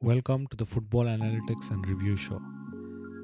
Welcome 0.00 0.46
to 0.52 0.56
the 0.56 0.64
Football 0.64 1.06
Analytics 1.06 1.72
and 1.72 1.84
Review 1.88 2.16
Show. 2.16 2.40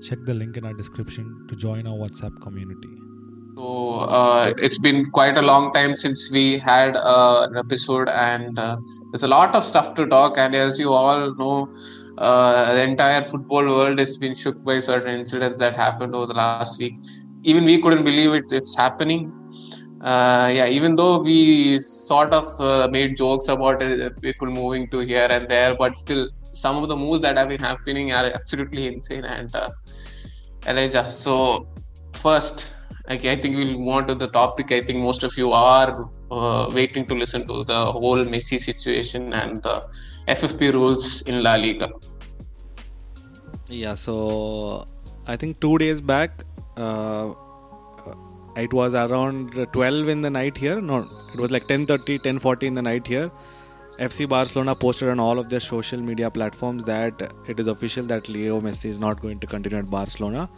Check 0.02 0.18
the 0.24 0.34
link 0.34 0.56
in 0.56 0.64
our 0.64 0.74
description 0.74 1.46
to 1.48 1.54
join 1.54 1.86
our 1.86 1.94
WhatsApp 1.94 2.42
community. 2.42 2.88
So 3.54 4.00
uh, 4.00 4.52
it's 4.58 4.78
been 4.78 5.08
quite 5.12 5.38
a 5.38 5.42
long 5.42 5.72
time 5.72 5.94
since 5.94 6.32
we 6.32 6.58
had 6.58 6.96
uh, 6.96 7.46
an 7.48 7.56
episode, 7.56 8.08
and 8.08 8.58
uh, 8.58 8.76
there's 9.12 9.22
a 9.22 9.28
lot 9.28 9.54
of 9.54 9.64
stuff 9.64 9.94
to 9.94 10.06
talk. 10.08 10.36
And 10.36 10.52
as 10.56 10.80
you 10.80 10.92
all 10.92 11.32
know, 11.36 11.72
uh, 12.18 12.74
the 12.74 12.82
entire 12.82 13.22
football 13.22 13.64
world 13.64 14.00
has 14.00 14.18
been 14.18 14.34
shook 14.34 14.60
by 14.64 14.80
certain 14.80 15.20
incidents 15.20 15.60
that 15.60 15.76
happened 15.76 16.16
over 16.16 16.26
the 16.26 16.34
last 16.34 16.80
week. 16.80 16.96
Even 17.44 17.64
we 17.64 17.80
couldn't 17.80 18.02
believe 18.02 18.32
it; 18.34 18.46
it's 18.50 18.76
happening. 18.76 19.32
Uh, 20.00 20.50
yeah, 20.52 20.66
even 20.66 20.96
though 20.96 21.22
we 21.22 21.78
sort 21.78 22.32
of 22.32 22.46
uh, 22.60 22.88
made 22.90 23.16
jokes 23.16 23.46
about 23.46 23.80
it, 23.80 24.20
people 24.20 24.48
moving 24.48 24.90
to 24.90 24.98
here 24.98 25.28
and 25.30 25.48
there, 25.48 25.76
but 25.76 25.96
still, 25.96 26.28
some 26.54 26.82
of 26.82 26.88
the 26.88 26.96
moves 26.96 27.20
that 27.20 27.36
have 27.36 27.48
been 27.48 27.60
happening 27.60 28.12
are 28.12 28.26
absolutely 28.26 28.86
insane. 28.86 29.24
And 29.24 29.54
uh, 29.54 29.70
Elijah, 30.66 31.10
so 31.10 31.68
first, 32.14 32.72
okay, 33.10 33.32
I 33.32 33.40
think 33.40 33.56
we'll 33.56 33.78
move 33.78 33.88
on 33.88 34.06
to 34.08 34.14
the 34.14 34.28
topic. 34.28 34.72
I 34.72 34.80
think 34.80 34.98
most 34.98 35.24
of 35.24 35.36
you 35.36 35.52
are 35.52 36.08
uh, 36.30 36.70
waiting 36.72 37.06
to 37.06 37.14
listen 37.14 37.46
to 37.46 37.64
the 37.64 37.92
whole 37.92 38.24
Messi 38.24 38.60
situation 38.60 39.32
and 39.32 39.62
the 39.62 39.86
FFP 40.28 40.72
rules 40.72 41.22
in 41.22 41.42
La 41.42 41.54
Liga. 41.54 41.88
Yeah, 43.68 43.94
so 43.94 44.86
I 45.26 45.36
think 45.36 45.60
two 45.60 45.78
days 45.78 46.00
back, 46.00 46.44
uh, 46.76 47.34
it 48.56 48.72
was 48.72 48.94
around 48.94 49.52
12 49.72 50.08
in 50.08 50.20
the 50.20 50.30
night 50.30 50.56
here. 50.56 50.80
No, 50.80 51.08
it 51.32 51.40
was 51.40 51.50
like 51.50 51.66
10:30, 51.66 52.18
10:40 52.22 52.66
in 52.66 52.74
the 52.74 52.82
night 52.82 53.06
here. 53.06 53.30
FC 53.98 54.28
Barcelona 54.28 54.74
posted 54.74 55.08
on 55.08 55.20
all 55.20 55.38
of 55.38 55.48
their 55.48 55.60
social 55.60 56.00
media 56.00 56.28
platforms 56.28 56.82
that 56.84 57.32
it 57.48 57.60
is 57.60 57.68
official 57.68 58.04
that 58.06 58.28
Leo 58.28 58.60
Messi 58.60 58.86
is 58.86 58.98
not 58.98 59.20
going 59.20 59.38
to 59.38 59.46
continue 59.46 59.78
at 59.78 59.88
Barcelona 59.88 60.50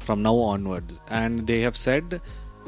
from 0.00 0.22
now 0.22 0.36
onwards. 0.36 1.00
And 1.10 1.44
they 1.44 1.60
have 1.62 1.76
said 1.76 2.20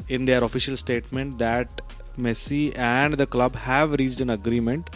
in 0.09 0.25
their 0.25 0.43
official 0.43 0.75
statement 0.75 1.37
that 1.37 1.81
Messi 2.17 2.77
and 2.77 3.13
the 3.13 3.25
club 3.25 3.55
have 3.55 3.93
reached 3.93 4.19
an 4.19 4.29
agreement, 4.29 4.89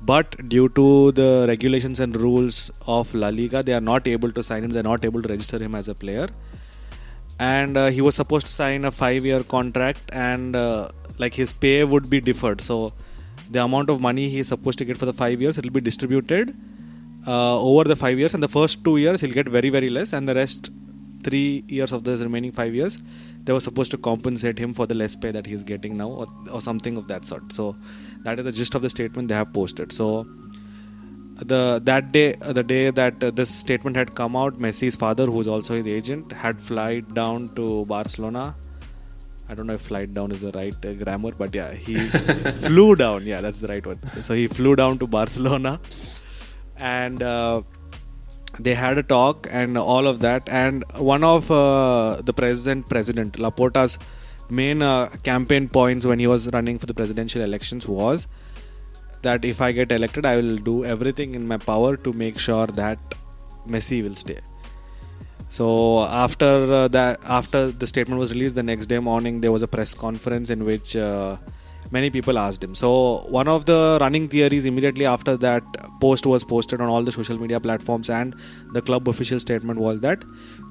but 0.00 0.48
due 0.48 0.68
to 0.70 1.12
the 1.12 1.44
regulations 1.46 2.00
and 2.00 2.16
rules 2.16 2.72
of 2.88 3.14
La 3.14 3.28
Liga, 3.28 3.62
they 3.62 3.72
are 3.72 3.80
not 3.80 4.08
able 4.08 4.32
to 4.32 4.42
sign 4.42 4.64
him, 4.64 4.70
they're 4.70 4.82
not 4.82 5.04
able 5.04 5.22
to 5.22 5.28
register 5.28 5.58
him 5.58 5.76
as 5.76 5.88
a 5.88 5.94
player. 5.94 6.26
And 7.38 7.76
uh, 7.76 7.86
he 7.88 8.00
was 8.00 8.16
supposed 8.16 8.46
to 8.46 8.52
sign 8.52 8.84
a 8.84 8.90
five 8.90 9.24
year 9.24 9.44
contract, 9.44 10.10
and 10.12 10.56
uh, 10.56 10.88
like 11.18 11.34
his 11.34 11.52
pay 11.52 11.84
would 11.84 12.10
be 12.10 12.20
deferred. 12.20 12.60
So 12.60 12.94
the 13.50 13.62
amount 13.62 13.90
of 13.90 14.00
money 14.00 14.28
he 14.28 14.38
is 14.38 14.48
supposed 14.48 14.78
to 14.78 14.84
get 14.84 14.96
for 14.96 15.06
the 15.06 15.12
five 15.12 15.40
years 15.40 15.58
it 15.58 15.64
will 15.64 15.72
be 15.72 15.80
distributed 15.80 16.56
uh, 17.26 17.60
over 17.60 17.84
the 17.84 17.96
five 17.96 18.18
years 18.18 18.34
and 18.34 18.42
the 18.42 18.48
first 18.48 18.84
two 18.84 18.96
years 18.96 19.20
he'll 19.20 19.38
get 19.40 19.48
very 19.48 19.70
very 19.70 19.88
less 19.88 20.12
and 20.12 20.28
the 20.28 20.34
rest 20.34 20.70
three 21.22 21.64
years 21.66 21.92
of 21.92 22.04
the 22.04 22.16
remaining 22.18 22.52
five 22.52 22.74
years 22.74 23.02
they 23.46 23.52
were 23.52 23.64
supposed 23.68 23.92
to 23.92 23.98
compensate 23.98 24.58
him 24.58 24.74
for 24.74 24.86
the 24.86 24.94
less 24.94 25.14
pay 25.14 25.30
that 25.30 25.46
he's 25.46 25.62
getting 25.64 25.96
now 25.96 26.08
or, 26.08 26.26
or 26.52 26.60
something 26.60 26.96
of 26.96 27.06
that 27.06 27.24
sort. 27.24 27.52
So 27.52 27.76
that 28.24 28.40
is 28.40 28.44
the 28.44 28.52
gist 28.52 28.74
of 28.74 28.82
the 28.82 28.90
statement 28.90 29.28
they 29.28 29.36
have 29.36 29.52
posted. 29.52 29.92
So 29.92 30.26
the 31.52 31.80
that 31.84 32.10
day 32.12 32.32
the 32.32 32.64
day 32.64 32.90
that 32.90 33.22
uh, 33.22 33.30
this 33.30 33.50
statement 33.54 33.94
had 33.94 34.14
come 34.14 34.34
out 34.34 34.58
messi's 34.58 34.96
father 34.96 35.26
who 35.26 35.40
is 35.42 35.46
also 35.46 35.74
his 35.74 35.86
agent 35.86 36.32
had 36.32 36.58
flight 36.58 37.12
down 37.12 37.50
to 37.56 37.84
barcelona 37.84 38.54
I 39.48 39.54
don't 39.54 39.66
know 39.66 39.74
if 39.74 39.82
flight 39.82 40.12
down 40.12 40.32
is 40.32 40.40
the 40.40 40.52
right 40.52 40.74
uh, 40.84 40.92
grammar, 40.94 41.32
but 41.32 41.54
yeah, 41.54 41.72
he 41.72 42.08
flew 42.66 42.96
down. 42.96 43.24
Yeah, 43.24 43.40
that's 43.40 43.60
the 43.60 43.68
right 43.68 43.86
one. 43.86 44.00
So 44.22 44.34
he 44.34 44.46
flew 44.48 44.74
down 44.74 44.98
to 44.98 45.06
Barcelona, 45.06 45.80
and 46.76 47.22
uh, 47.22 47.62
they 48.58 48.74
had 48.74 48.98
a 48.98 49.02
talk 49.02 49.46
and 49.50 49.78
all 49.78 50.06
of 50.06 50.20
that. 50.20 50.48
And 50.48 50.84
one 50.98 51.22
of 51.22 51.50
uh, 51.50 52.20
the 52.24 52.32
present 52.32 52.88
president 52.88 53.34
Laporta's 53.34 53.98
main 54.50 54.82
uh, 54.82 55.08
campaign 55.22 55.68
points 55.68 56.06
when 56.06 56.18
he 56.18 56.26
was 56.26 56.52
running 56.52 56.78
for 56.78 56.86
the 56.86 56.94
presidential 56.94 57.42
elections 57.42 57.86
was 57.86 58.26
that 59.22 59.44
if 59.44 59.60
I 59.60 59.72
get 59.72 59.92
elected, 59.92 60.26
I 60.26 60.36
will 60.36 60.56
do 60.56 60.84
everything 60.84 61.34
in 61.34 61.46
my 61.46 61.56
power 61.58 61.96
to 61.96 62.12
make 62.12 62.38
sure 62.38 62.66
that 62.68 62.98
Messi 63.66 64.02
will 64.02 64.14
stay. 64.14 64.38
So 65.48 66.04
after 66.04 66.72
uh, 66.72 66.88
that, 66.88 67.18
after 67.28 67.70
the 67.70 67.86
statement 67.86 68.18
was 68.18 68.32
released, 68.32 68.56
the 68.56 68.62
next 68.62 68.86
day 68.86 68.98
morning 68.98 69.40
there 69.40 69.52
was 69.52 69.62
a 69.62 69.68
press 69.68 69.94
conference 69.94 70.50
in 70.50 70.64
which 70.64 70.96
uh, 70.96 71.36
many 71.92 72.10
people 72.10 72.38
asked 72.38 72.62
him. 72.64 72.74
So 72.74 73.18
one 73.28 73.48
of 73.48 73.64
the 73.64 73.98
running 74.00 74.28
theories 74.28 74.66
immediately 74.66 75.06
after 75.06 75.36
that 75.36 75.62
post 76.00 76.26
was 76.26 76.44
posted 76.44 76.80
on 76.80 76.88
all 76.88 77.02
the 77.02 77.12
social 77.12 77.38
media 77.38 77.60
platforms, 77.60 78.10
and 78.10 78.34
the 78.72 78.82
club 78.82 79.08
official 79.08 79.40
statement 79.40 79.78
was 79.78 80.00
that 80.00 80.24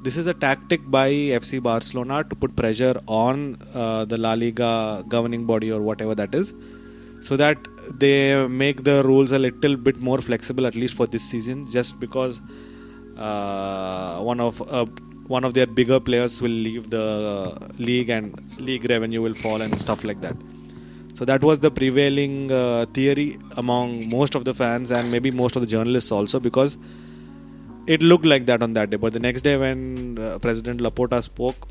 this 0.03 0.17
is 0.17 0.27
a 0.27 0.33
tactic 0.33 0.81
by 0.91 1.09
FC 1.09 1.63
Barcelona 1.63 2.23
to 2.25 2.35
put 2.35 2.55
pressure 2.55 2.95
on 3.07 3.57
uh, 3.73 4.05
the 4.05 4.17
La 4.17 4.33
Liga 4.33 5.03
governing 5.07 5.45
body 5.45 5.71
or 5.71 5.81
whatever 5.81 6.13
that 6.15 6.35
is. 6.35 6.53
So 7.21 7.37
that 7.37 7.57
they 7.95 8.45
make 8.47 8.83
the 8.83 9.01
rules 9.03 9.31
a 9.31 9.39
little 9.39 9.77
bit 9.77 9.99
more 9.99 10.19
flexible, 10.19 10.67
at 10.67 10.75
least 10.75 10.95
for 10.95 11.07
this 11.07 11.23
season, 11.23 11.65
just 11.65 11.99
because 11.99 12.39
one 13.15 14.39
of 14.39 14.61
uh, 14.71 14.85
one 15.27 15.43
of 15.43 15.53
their 15.53 15.65
bigger 15.65 15.99
players 15.99 16.41
will 16.41 16.49
leave 16.49 16.89
the 16.89 17.57
league 17.77 18.09
and 18.09 18.39
league 18.59 18.89
revenue 18.89 19.21
will 19.21 19.33
fall 19.33 19.61
and 19.61 19.79
stuff 19.79 20.03
like 20.03 20.21
that. 20.21 20.35
So 21.13 21.23
that 21.25 21.43
was 21.43 21.59
the 21.59 21.71
prevailing 21.71 22.51
uh, 22.51 22.85
theory 22.93 23.37
among 23.57 24.09
most 24.09 24.35
of 24.35 24.43
the 24.43 24.53
fans 24.53 24.91
and 24.91 25.09
maybe 25.09 25.31
most 25.31 25.55
of 25.55 25.61
the 25.61 25.67
journalists 25.67 26.11
also 26.11 26.39
because 26.39 26.77
it 27.87 28.03
looked 28.03 28.25
like 28.25 28.45
that 28.47 28.61
on 28.61 28.73
that 28.73 28.89
day. 28.89 28.97
But 28.97 29.13
the 29.13 29.19
next 29.19 29.41
day, 29.41 29.57
when 29.57 30.19
uh, 30.19 30.39
President 30.39 30.81
Laporta 30.81 31.23
spoke, 31.23 31.67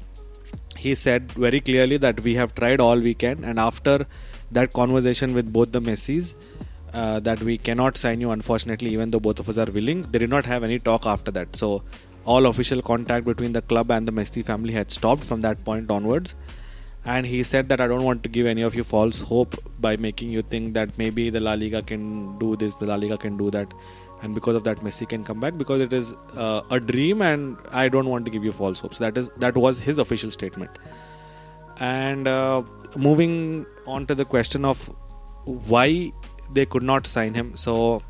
he 0.78 0.94
said 0.94 1.30
very 1.32 1.60
clearly 1.60 1.96
that 1.98 2.20
we 2.20 2.34
have 2.34 2.54
tried 2.54 2.80
all 2.80 2.98
we 2.98 3.14
can, 3.14 3.44
and 3.44 3.58
after 3.58 4.06
that 4.52 4.72
conversation 4.72 5.34
with 5.34 5.52
both 5.52 5.72
the 5.72 5.80
Messis, 5.80 6.34
uh, 6.94 7.20
that 7.20 7.40
we 7.42 7.58
cannot 7.58 7.96
sign 7.96 8.20
you 8.20 8.30
unfortunately 8.30 8.90
even 8.90 9.10
though 9.10 9.20
both 9.20 9.40
of 9.40 9.48
us 9.48 9.58
are 9.58 9.70
willing. 9.70 10.02
They 10.02 10.18
did 10.20 10.30
not 10.30 10.46
have 10.46 10.62
any 10.62 10.78
talk 10.78 11.06
after 11.06 11.30
that. 11.32 11.56
So 11.56 11.82
all 12.24 12.46
official 12.46 12.80
contact 12.80 13.26
between 13.26 13.52
the 13.52 13.62
club 13.62 13.90
and 13.90 14.08
the 14.08 14.12
Messi 14.12 14.44
family 14.44 14.72
had 14.72 14.90
stopped 14.90 15.24
from 15.24 15.40
that 15.42 15.64
point 15.64 15.90
onwards. 15.90 16.34
And 17.04 17.26
he 17.26 17.42
said 17.42 17.68
that 17.68 17.80
I 17.80 17.86
don't 17.86 18.04
want 18.04 18.22
to 18.22 18.30
give 18.30 18.46
any 18.46 18.62
of 18.62 18.74
you 18.74 18.82
false 18.82 19.20
hope 19.20 19.56
by 19.78 19.96
making 19.96 20.30
you 20.30 20.40
think 20.40 20.72
that 20.74 20.96
maybe 20.96 21.28
the 21.28 21.40
La 21.40 21.52
Liga 21.52 21.82
can 21.82 22.38
do 22.38 22.56
this 22.56 22.76
the 22.76 22.86
La 22.86 22.94
Liga 22.94 23.18
can 23.18 23.36
do 23.36 23.50
that. 23.50 23.74
And 24.22 24.34
because 24.34 24.56
of 24.56 24.64
that 24.64 24.78
Messi 24.78 25.06
can 25.06 25.22
come 25.22 25.38
back. 25.38 25.58
Because 25.58 25.82
it 25.82 25.92
is 25.92 26.16
uh, 26.36 26.62
a 26.70 26.80
dream 26.80 27.20
and 27.20 27.58
I 27.72 27.88
don't 27.88 28.08
want 28.08 28.24
to 28.24 28.30
give 28.30 28.42
you 28.42 28.52
false 28.52 28.80
hopes. 28.80 28.98
That 28.98 29.18
is 29.18 29.30
that 29.36 29.54
was 29.56 29.80
his 29.80 29.98
official 29.98 30.30
statement. 30.30 30.78
And 31.80 32.26
uh, 32.26 32.62
moving 32.96 33.66
on 33.86 34.06
to 34.06 34.14
the 34.14 34.24
question 34.24 34.64
of 34.64 34.88
why 35.44 36.12
they 36.52 36.66
could 36.66 36.82
not 36.82 37.06
sign 37.06 37.34
him. 37.34 37.56
So 37.56 38.02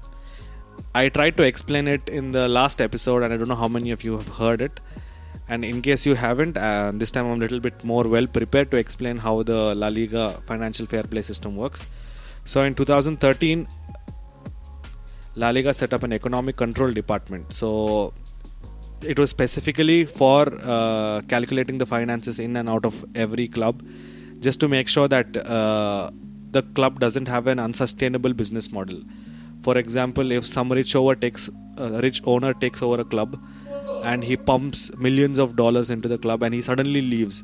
I 0.95 1.09
tried 1.09 1.37
to 1.37 1.43
explain 1.43 1.89
it 1.89 2.09
in 2.09 2.33
the 2.33 2.49
last 2.49 2.81
episode, 2.81 3.23
and 3.23 3.33
I 3.33 3.37
don't 3.37 3.49
know 3.49 3.55
how 3.55 3.69
many 3.69 3.91
of 3.91 4.05
you 4.05 4.17
have 4.17 4.29
heard 4.29 4.61
it. 4.61 4.81
And 5.49 5.65
in 5.65 5.83
case 5.83 6.07
you 6.07 6.15
haven't, 6.15 6.57
uh, 6.57 6.93
this 6.95 7.11
time 7.11 7.27
I'm 7.27 7.33
a 7.33 7.37
little 7.37 7.61
bit 7.61 7.85
more 7.85 8.09
well 8.09 8.27
prepared 8.27 8.71
to 8.71 8.79
explain 8.79 9.19
how 9.19 9.43
the 9.43 9.75
La 9.75 9.89
Liga 9.89 10.31
financial 10.45 10.87
fair 10.87 11.03
play 11.03 11.23
system 11.23 11.57
works. 11.57 11.87
So 12.45 12.63
in 12.63 12.75
2013, 12.75 13.67
La 15.37 15.51
Liga 15.51 15.75
set 15.75 15.93
up 15.93 16.03
an 16.03 16.13
economic 16.13 16.57
control 16.57 16.93
department. 16.93 17.53
So 17.53 18.15
it 19.03 19.19
was 19.19 19.31
specifically 19.31 20.05
for 20.07 20.49
uh, 20.63 21.23
calculating 21.29 21.79
the 21.79 21.87
finances 21.87 22.39
in 22.39 22.57
and 22.57 22.69
out 22.69 22.87
of 22.87 23.05
every 23.15 23.49
club, 23.49 23.83
just 24.39 24.61
to 24.61 24.69
make 24.69 24.89
sure 24.89 25.09
that 25.09 25.37
uh, 25.37 26.11
the 26.57 26.63
club 26.79 27.01
doesn't 27.05 27.29
have 27.35 27.47
an 27.53 27.59
unsustainable 27.67 28.35
business 28.41 28.73
model. 28.79 29.01
For 29.67 29.77
example, 29.79 30.33
if 30.39 30.45
some 30.45 30.71
rich 30.79 30.95
over 31.01 31.15
takes 31.25 31.51
a 31.79 32.01
rich 32.07 32.21
owner 32.33 32.53
takes 32.65 32.83
over 32.87 33.01
a 33.01 33.05
club 33.13 33.37
and 34.13 34.23
he 34.31 34.37
pumps 34.37 34.81
millions 35.07 35.39
of 35.45 35.57
dollars 35.57 35.91
into 35.95 36.09
the 36.13 36.19
club 36.25 36.43
and 36.43 36.55
he 36.55 36.63
suddenly 36.69 37.03
leaves, 37.15 37.43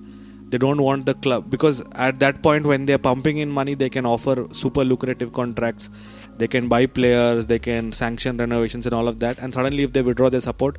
they 0.51 0.59
don't 0.59 0.83
want 0.83 1.07
the 1.07 1.15
club 1.15 1.51
because 1.55 1.83
at 2.09 2.21
that 2.25 2.43
point 2.47 2.67
when 2.73 2.85
they're 2.85 3.05
pumping 3.09 3.39
in 3.39 3.51
money, 3.59 3.75
they 3.75 3.89
can 3.89 4.07
offer 4.15 4.35
super 4.53 4.85
lucrative 4.85 5.33
contracts, 5.33 5.91
they 6.39 6.49
can 6.49 6.69
buy 6.69 6.87
players, 6.87 7.47
they 7.47 7.59
can 7.59 7.93
sanction 7.93 8.37
renovations 8.37 8.87
and 8.87 8.95
all 8.95 9.09
of 9.09 9.19
that. 9.21 9.39
And 9.39 9.55
suddenly, 9.55 9.85
if 9.85 9.93
they 9.93 10.03
withdraw 10.03 10.31
their 10.31 10.47
support, 10.49 10.79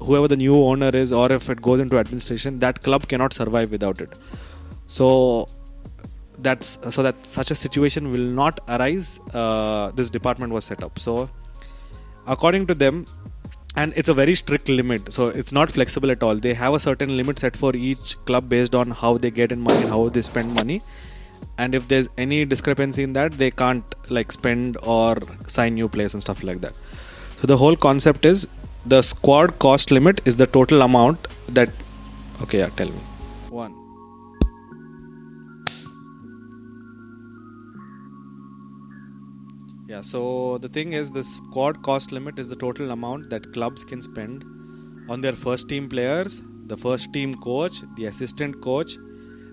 whoever 0.00 0.28
the 0.28 0.36
new 0.36 0.56
owner 0.56 0.90
is, 1.04 1.12
or 1.12 1.30
if 1.32 1.50
it 1.50 1.60
goes 1.60 1.80
into 1.80 1.98
administration, 1.98 2.60
that 2.60 2.82
club 2.82 3.08
cannot 3.08 3.32
survive 3.32 3.70
without 3.70 4.00
it. 4.00 4.14
So 4.86 5.48
that's 6.42 6.78
so 6.94 7.02
that 7.02 7.24
such 7.24 7.50
a 7.50 7.54
situation 7.54 8.10
will 8.12 8.28
not 8.42 8.60
arise 8.68 9.20
uh, 9.34 9.90
this 9.92 10.10
department 10.10 10.52
was 10.52 10.64
set 10.64 10.82
up 10.82 10.98
so 10.98 11.28
according 12.26 12.66
to 12.66 12.74
them 12.74 13.06
and 13.76 13.92
it's 13.96 14.08
a 14.08 14.14
very 14.14 14.34
strict 14.34 14.68
limit 14.68 15.12
so 15.12 15.28
it's 15.28 15.52
not 15.52 15.70
flexible 15.70 16.10
at 16.10 16.22
all 16.22 16.34
they 16.34 16.54
have 16.54 16.74
a 16.74 16.80
certain 16.80 17.16
limit 17.16 17.38
set 17.38 17.56
for 17.56 17.74
each 17.74 18.16
club 18.24 18.48
based 18.48 18.74
on 18.74 18.90
how 18.90 19.16
they 19.16 19.30
get 19.30 19.52
in 19.52 19.60
money 19.60 19.82
and 19.82 19.90
how 19.90 20.08
they 20.08 20.22
spend 20.22 20.52
money 20.52 20.82
and 21.58 21.74
if 21.74 21.86
there's 21.88 22.08
any 22.18 22.44
discrepancy 22.44 23.02
in 23.02 23.12
that 23.12 23.32
they 23.32 23.50
can't 23.50 23.94
like 24.10 24.32
spend 24.32 24.76
or 24.82 25.16
sign 25.46 25.74
new 25.74 25.88
players 25.88 26.14
and 26.14 26.22
stuff 26.22 26.42
like 26.42 26.60
that 26.60 26.74
So 27.40 27.46
the 27.46 27.56
whole 27.56 27.74
concept 27.74 28.26
is 28.26 28.48
the 28.84 29.00
squad 29.00 29.58
cost 29.58 29.90
limit 29.90 30.20
is 30.26 30.36
the 30.36 30.46
total 30.46 30.82
amount 30.82 31.26
that. 31.48 31.70
Okay, 32.42 32.58
yeah, 32.58 32.68
tell 32.68 32.88
me. 32.88 33.09
Yeah, 39.90 40.02
so 40.02 40.58
the 40.58 40.68
thing 40.68 40.92
is, 40.92 41.10
the 41.10 41.24
squad 41.24 41.82
cost 41.82 42.12
limit 42.12 42.38
is 42.38 42.48
the 42.48 42.54
total 42.54 42.92
amount 42.92 43.28
that 43.30 43.52
clubs 43.52 43.84
can 43.84 44.00
spend 44.00 44.44
on 45.08 45.20
their 45.20 45.32
first 45.32 45.68
team 45.68 45.88
players, 45.88 46.42
the 46.66 46.76
first 46.76 47.12
team 47.12 47.34
coach, 47.34 47.80
the 47.96 48.04
assistant 48.04 48.60
coach, 48.60 48.92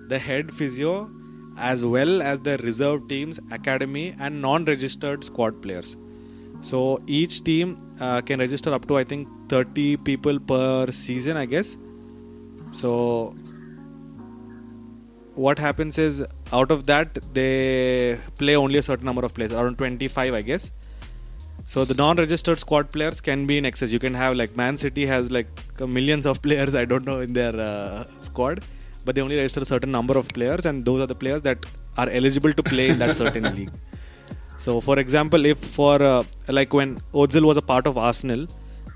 the 0.09 0.19
head 0.19 0.53
physio, 0.53 1.09
as 1.57 1.83
well 1.83 2.21
as 2.21 2.39
the 2.41 2.59
reserve 2.59 3.07
teams, 3.07 3.39
academy, 3.49 4.13
and 4.19 4.39
non 4.39 4.65
registered 4.65 5.23
squad 5.23 5.59
players. 5.59 5.97
So 6.61 6.99
each 7.07 7.43
team 7.43 7.75
uh, 7.99 8.21
can 8.21 8.39
register 8.39 8.71
up 8.71 8.87
to, 8.89 8.99
I 8.99 9.05
think, 9.05 9.27
30 9.49 9.97
people 9.97 10.39
per 10.39 10.91
season, 10.91 11.35
I 11.35 11.47
guess. 11.47 11.79
So 12.69 13.33
what 15.33 15.57
happens 15.57 15.97
is 15.97 16.23
out 16.53 16.71
of 16.71 16.85
that 16.85 17.17
they 17.33 18.19
play 18.37 18.55
only 18.55 18.77
a 18.77 18.81
certain 18.81 19.05
number 19.05 19.23
of 19.25 19.33
players 19.33 19.53
around 19.53 19.77
25 19.77 20.33
i 20.33 20.41
guess. 20.41 20.71
So 21.65 21.83
the 21.83 21.93
non-registered 21.93 22.59
squad 22.61 22.91
players 22.93 23.19
can 23.19 23.45
be 23.45 23.57
in 23.57 23.65
excess. 23.65 23.91
You 23.91 23.99
can 23.99 24.13
have 24.13 24.37
like 24.37 24.55
man 24.55 24.77
city 24.77 25.05
has 25.05 25.31
like 25.31 25.47
millions 25.79 26.25
of 26.25 26.41
players 26.47 26.75
i 26.75 26.85
don't 26.85 27.05
know 27.05 27.19
in 27.19 27.33
their 27.33 27.55
uh, 27.59 28.03
squad 28.29 28.63
but 29.03 29.15
they 29.15 29.21
only 29.21 29.37
register 29.37 29.61
a 29.61 29.65
certain 29.65 29.91
number 29.91 30.17
of 30.17 30.27
players 30.29 30.65
and 30.65 30.85
those 30.85 31.01
are 31.01 31.07
the 31.07 31.15
players 31.15 31.41
that 31.41 31.65
are 31.97 32.09
eligible 32.09 32.53
to 32.53 32.63
play 32.63 32.89
in 32.89 32.97
that 32.99 33.15
certain 33.21 33.55
league. 33.55 33.71
So 34.57 34.81
for 34.81 34.99
example 34.99 35.45
if 35.45 35.57
for 35.57 36.01
uh, 36.01 36.23
like 36.49 36.73
when 36.73 36.99
ozil 37.13 37.45
was 37.45 37.57
a 37.57 37.61
part 37.61 37.85
of 37.87 37.97
arsenal 37.97 38.47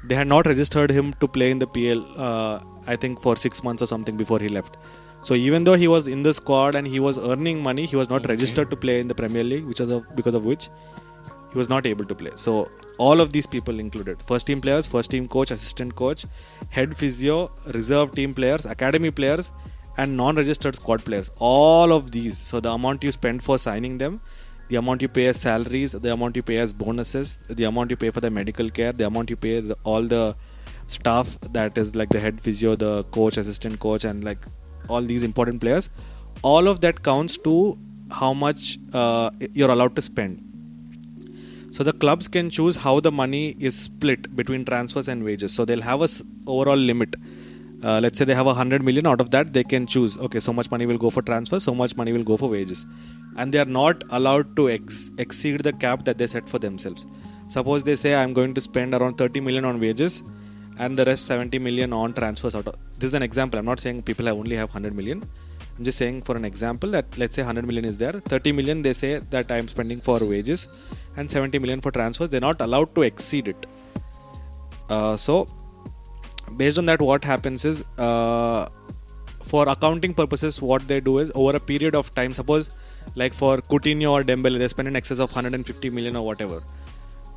they 0.04 0.16
had 0.16 0.28
not 0.28 0.48
registered 0.48 0.90
him 0.90 1.14
to 1.22 1.28
play 1.28 1.52
in 1.52 1.60
the 1.60 1.68
pl 1.68 2.00
uh, 2.18 2.60
i 2.88 2.96
think 2.96 3.22
for 3.26 3.36
6 3.36 3.64
months 3.64 3.84
or 3.84 3.90
something 3.94 4.18
before 4.18 4.40
he 4.40 4.50
left 4.50 4.78
so 5.22 5.36
even 5.36 5.64
though 5.64 5.76
he 5.76 5.88
was 5.88 6.08
in 6.08 6.24
the 6.24 6.34
squad 6.34 6.76
and 6.76 6.88
he 6.88 7.00
was 7.00 7.18
earning 7.18 7.62
money, 7.62 7.86
he 7.86 7.96
was 7.96 8.10
not 8.10 8.24
okay. 8.24 8.34
registered 8.34 8.70
to 8.72 8.76
play 8.76 9.00
in 9.00 9.08
the 9.08 9.16
Premier 9.16 9.44
League, 9.44 9.66
which 9.66 9.80
is 9.80 9.90
of, 9.90 10.16
because 10.16 10.34
of 10.34 10.46
which 10.46 10.70
he 11.52 11.58
was 11.58 11.70
not 11.70 11.86
able 11.86 12.06
to 12.06 12.16
play. 12.16 12.32
So 12.36 12.68
all 12.98 13.22
of 13.22 13.32
these 13.32 13.46
people 13.46 13.80
included 13.80 14.22
first 14.24 14.48
team 14.48 14.62
players, 14.62 14.88
first 14.88 15.12
team 15.12 15.28
coach, 15.28 15.52
assistant 15.52 15.96
coach, 15.96 16.26
head 16.70 16.96
physio, 16.96 17.52
reserve 17.74 18.16
team 18.16 18.34
players, 18.34 18.66
academy 18.66 19.12
players, 19.12 19.52
and 19.98 20.16
non-registered 20.16 20.76
squad 20.76 21.04
players. 21.04 21.30
All 21.38 21.92
of 21.92 22.12
these. 22.12 22.38
So 22.38 22.60
the 22.60 22.72
amount 22.72 23.04
you 23.04 23.12
spend 23.12 23.44
for 23.44 23.58
signing 23.58 23.98
them, 23.98 24.22
the 24.70 24.78
amount 24.78 25.02
you 25.02 25.10
pay 25.10 25.28
as 25.28 25.42
salaries, 25.42 25.92
the 25.92 26.14
amount 26.14 26.36
you 26.38 26.42
pay 26.42 26.58
as 26.58 26.72
bonuses, 26.72 27.38
the 27.50 27.66
amount 27.66 27.92
you 27.92 27.98
pay 27.98 28.10
for 28.10 28.22
the 28.22 28.32
medical 28.32 28.70
care, 28.70 28.94
the 28.94 29.06
amount 29.06 29.30
you 29.30 29.36
pay 29.36 29.60
the, 29.60 29.78
all 29.84 30.02
the 30.02 30.36
staff 30.88 31.38
that 31.42 31.78
is 31.78 31.96
like 31.96 32.10
the 32.10 32.20
head 32.20 32.40
physio, 32.40 32.76
the 32.76 33.04
coach, 33.06 33.38
assistant 33.38 33.80
coach, 33.80 34.06
and 34.06 34.24
like 34.24 34.40
all 34.92 35.02
these 35.14 35.24
important 35.32 35.62
players 35.66 35.90
all 36.44 36.68
of 36.68 36.80
that 36.86 37.04
counts 37.04 37.38
to 37.38 37.78
how 38.12 38.34
much 38.34 38.78
uh, 38.94 39.30
you're 39.54 39.72
allowed 39.72 39.96
to 39.96 40.02
spend. 40.02 40.48
So 41.72 41.84
the 41.84 41.94
clubs 41.94 42.28
can 42.28 42.50
choose 42.50 42.76
how 42.76 43.00
the 43.00 43.12
money 43.12 43.56
is 43.60 43.76
split 43.78 44.36
between 44.36 44.66
transfers 44.66 45.08
and 45.08 45.24
wages. 45.24 45.54
So 45.54 45.64
they'll 45.64 45.82
have 45.82 46.02
a 46.02 46.06
s- 46.06 46.22
overall 46.46 46.76
limit. 46.76 47.16
Uh, 47.84 48.00
let's 48.04 48.18
say 48.20 48.26
they 48.26 48.36
have 48.36 48.46
a 48.48 48.54
100 48.54 48.84
million 48.84 49.08
out 49.08 49.22
of 49.22 49.32
that 49.32 49.54
they 49.54 49.64
can 49.64 49.88
choose 49.88 50.16
okay 50.26 50.40
so 50.40 50.54
much 50.54 50.70
money 50.70 50.86
will 50.86 51.00
go 51.00 51.10
for 51.10 51.24
transfers 51.24 51.64
so 51.64 51.74
much 51.74 51.96
money 51.98 52.12
will 52.14 52.24
go 52.24 52.38
for 52.38 52.50
wages. 52.50 52.86
And 53.38 53.54
they 53.54 53.60
are 53.60 53.66
not 53.80 54.04
allowed 54.12 54.56
to 54.58 54.70
ex- 54.70 55.10
exceed 55.18 55.62
the 55.62 55.74
cap 55.74 56.04
that 56.06 56.18
they 56.18 56.28
set 56.28 56.48
for 56.50 56.60
themselves. 56.60 57.08
Suppose 57.48 57.84
they 57.84 57.96
say 57.96 58.14
i'm 58.16 58.34
going 58.34 58.54
to 58.54 58.62
spend 58.62 58.94
around 58.94 59.18
30 59.18 59.40
million 59.42 59.66
on 59.66 59.80
wages 59.80 60.22
and 60.78 60.98
the 60.98 61.06
rest 61.06 61.26
70 61.26 61.60
million 61.60 61.94
on 61.94 62.14
transfers 62.14 62.56
out 62.56 62.68
of 62.68 62.76
this 62.98 63.10
is 63.10 63.14
an 63.14 63.24
example 63.24 63.60
i'm 63.60 63.66
not 63.66 63.80
saying 63.80 64.02
people 64.02 64.26
have 64.26 64.38
only 64.38 64.56
have 64.56 64.70
100 64.70 64.96
million. 64.96 65.22
I'm 65.78 65.86
just 65.86 65.98
saying 65.98 66.22
for 66.24 66.36
an 66.36 66.46
example 66.46 66.92
that 66.92 67.18
let's 67.18 67.34
say 67.34 67.42
100 67.42 67.66
million 67.66 67.86
is 67.86 67.98
there 67.98 68.14
30 68.14 68.52
million 68.52 68.82
they 68.82 68.94
say 68.94 69.18
that 69.36 69.52
i'm 69.52 69.68
spending 69.68 70.00
for 70.00 70.20
wages 70.20 70.68
and 71.18 71.32
70 71.32 71.60
million 71.60 71.82
for 71.82 71.92
transfers 71.92 72.30
they're 72.30 72.48
not 72.50 72.62
allowed 72.62 72.94
to 72.96 73.02
exceed 73.02 73.48
it. 73.48 73.66
Uh, 74.90 75.16
so 75.16 75.48
based 76.58 76.78
on 76.78 76.86
that 76.86 77.02
what 77.02 77.24
happens 77.24 77.66
is 77.66 77.84
uh, 77.98 78.68
for 79.40 79.68
accounting 79.70 80.14
purposes 80.14 80.62
what 80.62 80.88
they 80.88 81.00
do 81.00 81.18
is 81.18 81.32
over 81.36 81.56
a 81.56 81.60
period 81.60 81.96
of 81.96 82.14
time 82.14 82.34
suppose 82.34 82.70
like 83.16 83.34
for 83.34 83.58
Coutinho 83.58 84.12
or 84.12 84.24
Dembele 84.24 84.60
they 84.60 84.68
spend 84.68 84.88
in 84.88 84.96
excess 84.96 85.20
of 85.20 85.32
150 85.32 85.90
million 85.90 86.16
or 86.16 86.26
whatever 86.26 86.62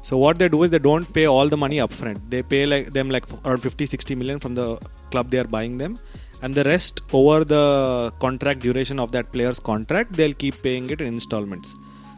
so 0.08 0.18
what 0.22 0.38
they 0.38 0.48
do 0.54 0.62
is 0.64 0.70
they 0.70 0.82
don't 0.86 1.10
pay 1.16 1.24
all 1.34 1.48
the 1.48 1.56
money 1.56 1.78
upfront. 1.84 2.18
They 2.32 2.42
pay 2.42 2.66
like 2.66 2.88
them 2.96 3.08
like 3.14 3.24
around 3.46 3.62
50 3.62 3.86
60 3.86 4.14
million 4.20 4.38
from 4.38 4.54
the 4.54 4.66
club 5.10 5.30
they 5.30 5.38
are 5.38 5.50
buying 5.56 5.78
them 5.78 5.98
and 6.42 6.54
the 6.54 6.64
rest 6.64 7.00
over 7.18 7.36
the 7.42 8.12
contract 8.24 8.60
duration 8.60 9.00
of 9.04 9.12
that 9.12 9.32
player's 9.32 9.58
contract 9.58 10.12
they'll 10.12 10.38
keep 10.44 10.62
paying 10.62 10.90
it 10.90 11.00
in 11.00 11.06
installments. 11.06 11.74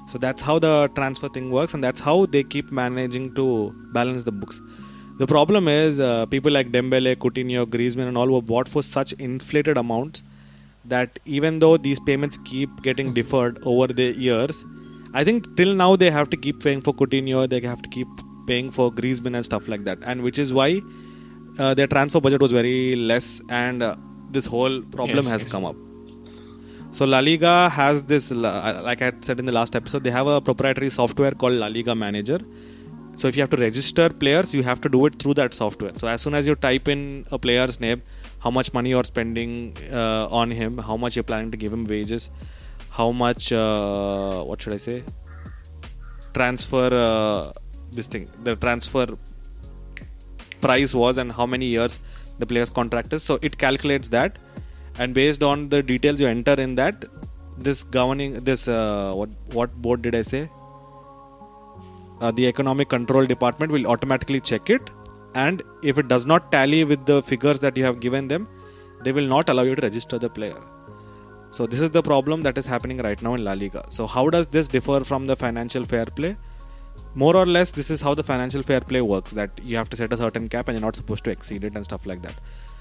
So 0.09 0.19
that's 0.19 0.43
how 0.43 0.59
the 0.59 0.89
transfer 0.97 1.29
thing 1.29 1.51
works 1.53 1.75
and 1.75 1.85
that's 1.85 2.01
how 2.01 2.27
they 2.27 2.43
keep 2.43 2.73
managing 2.73 3.35
to 3.37 3.73
balance 3.93 4.25
the 4.25 4.33
books. 4.33 4.61
The 5.19 5.29
problem 5.29 5.69
is 5.69 6.01
uh, 6.01 6.27
people 6.27 6.51
like 6.51 6.73
Dembele, 6.73 7.15
Coutinho, 7.15 7.67
Griezmann 7.67 8.09
and 8.09 8.19
all 8.19 8.31
were 8.33 8.43
bought 8.43 8.69
for 8.69 8.83
such 8.83 9.13
inflated 9.13 9.77
amounts 9.77 10.25
that 10.85 11.21
even 11.25 11.61
though 11.61 11.77
these 11.77 12.01
payments 12.01 12.37
keep 12.39 12.83
getting 12.83 13.15
deferred 13.15 13.61
over 13.65 13.87
the 13.87 14.13
years 14.13 14.65
I 15.19 15.25
think 15.27 15.57
till 15.59 15.75
now 15.75 15.91
they 15.97 16.11
have 16.11 16.29
to 16.33 16.37
keep 16.37 16.63
paying 16.63 16.81
for 16.87 16.93
Coutinho, 17.01 17.49
they 17.49 17.61
have 17.61 17.83
to 17.87 17.91
keep 17.97 18.09
paying 18.47 18.71
for 18.71 18.87
Griezmann 18.93 19.35
and 19.39 19.45
stuff 19.45 19.69
like 19.73 19.85
that, 19.85 19.99
and 20.05 20.23
which 20.27 20.39
is 20.45 20.53
why 20.59 20.83
uh, 21.59 21.73
their 21.79 21.87
transfer 21.87 22.21
budget 22.27 22.43
was 22.47 22.53
very 22.53 22.95
less, 23.11 23.29
and 23.49 23.83
uh, 23.83 23.95
this 24.31 24.47
whole 24.55 24.83
problem 24.97 25.25
yes, 25.25 25.33
has 25.33 25.43
yes. 25.45 25.53
come 25.53 25.65
up. 25.65 25.77
So 26.99 27.05
La 27.05 27.21
Liga 27.21 27.69
has 27.71 28.05
this, 28.05 28.31
like 28.31 29.03
I 29.03 29.13
said 29.21 29.39
in 29.39 29.47
the 29.47 29.53
last 29.53 29.75
episode, 29.81 30.05
they 30.05 30.11
have 30.11 30.27
a 30.27 30.41
proprietary 30.41 30.91
software 30.91 31.33
called 31.33 31.55
La 31.55 31.67
Liga 31.67 31.95
Manager. 31.95 32.39
So 33.15 33.29
if 33.29 33.37
you 33.37 33.43
have 33.43 33.51
to 33.51 33.57
register 33.57 34.11
players, 34.11 34.55
you 34.55 34.63
have 34.63 34.81
to 34.83 34.91
do 34.91 35.07
it 35.07 35.19
through 35.19 35.35
that 35.35 35.55
software. 35.55 35.93
So 35.95 36.09
as 36.09 36.21
soon 36.21 36.35
as 36.35 36.47
you 36.47 36.55
type 36.55 36.89
in 36.89 37.25
a 37.33 37.39
player's 37.39 37.81
name, 37.81 38.03
how 38.41 38.51
much 38.51 38.73
money 38.75 38.91
you're 38.91 39.05
spending 39.05 39.75
uh, 39.91 40.29
on 40.31 40.51
him, 40.51 40.79
how 40.79 40.97
much 40.99 41.17
you're 41.17 41.29
planning 41.33 41.51
to 41.51 41.57
give 41.57 41.73
him 41.73 41.85
wages, 41.85 42.31
how 42.97 43.11
much 43.13 43.53
uh, 43.53 44.43
what 44.43 44.63
should 44.63 44.73
I 44.73 44.79
say? 44.89 45.03
Transfer 46.35 46.89
uh, 46.93 47.53
this 47.93 48.09
thing 48.09 48.29
the 48.43 48.57
transfer 48.57 49.07
price 50.61 50.95
was 50.95 51.19
and 51.19 51.33
how 51.33 51.47
many 51.47 51.67
years 51.67 51.99
the 52.39 52.47
player's 52.47 52.71
contract 52.71 53.13
is. 53.13 53.23
So 53.23 53.39
it 53.43 53.59
calculates 53.59 54.09
that 54.11 54.39
and 54.99 55.15
based 55.15 55.43
on 55.43 55.69
the 55.69 55.83
details 55.83 56.21
you 56.21 56.27
enter 56.27 56.55
in 56.55 56.75
that 56.77 57.05
this 57.59 57.83
governing 57.83 58.33
this 58.45 58.69
uh, 58.69 59.13
what 59.15 59.31
what 59.53 59.75
board 59.83 60.03
did 60.03 60.15
I 60.15 60.23
say? 60.23 60.49
Uh, 62.21 62.31
the 62.31 62.47
economic 62.47 62.89
control 62.89 63.27
department 63.27 63.73
will 63.73 63.87
automatically 63.87 64.41
check 64.41 64.71
it 64.71 64.91
and 65.35 65.63
if 65.83 65.99
it 65.99 66.09
does 66.09 66.25
not 66.25 66.51
tally 66.51 66.83
with 66.85 67.05
the 67.05 67.23
figures 67.23 67.61
that 67.61 67.77
you 67.77 67.85
have 67.85 68.01
given 68.01 68.27
them 68.29 68.49
they 69.03 69.13
will 69.13 69.29
not 69.35 69.51
allow 69.51 69.63
you 69.63 69.75
to 69.75 69.83
register 69.83 70.19
the 70.19 70.31
player 70.31 70.57
so 71.51 71.67
this 71.67 71.81
is 71.81 71.91
the 71.91 72.03
problem 72.03 72.43
that 72.43 72.59
is 72.59 72.67
happening 72.67 72.99
right 72.99 73.21
now 73.23 73.35
in 73.35 73.45
La 73.45 73.53
Liga. 73.53 73.83
So 73.91 74.07
how 74.07 74.29
does 74.31 74.47
this 74.47 74.69
differ 74.69 75.01
from 75.05 75.27
the 75.27 75.37
financial 75.37 75.85
fair 75.85 76.07
play? 76.07 76.37
More 77.15 77.35
or 77.35 77.47
less, 77.47 77.71
this 77.71 77.91
is 77.91 78.03
how 78.03 78.15
the 78.15 78.23
financial 78.23 78.63
fair 78.63 78.81
play 78.81 79.01
works. 79.01 79.33
That 79.33 79.51
you 79.63 79.77
have 79.77 79.89
to 79.91 79.97
set 79.97 80.13
a 80.13 80.17
certain 80.17 80.49
cap 80.49 80.69
and 80.69 80.77
you're 80.77 80.87
not 80.87 80.97
supposed 80.97 81.25
to 81.25 81.31
exceed 81.31 81.65
it 81.65 81.75
and 81.75 81.85
stuff 81.85 82.05
like 82.05 82.23
that. 82.23 82.35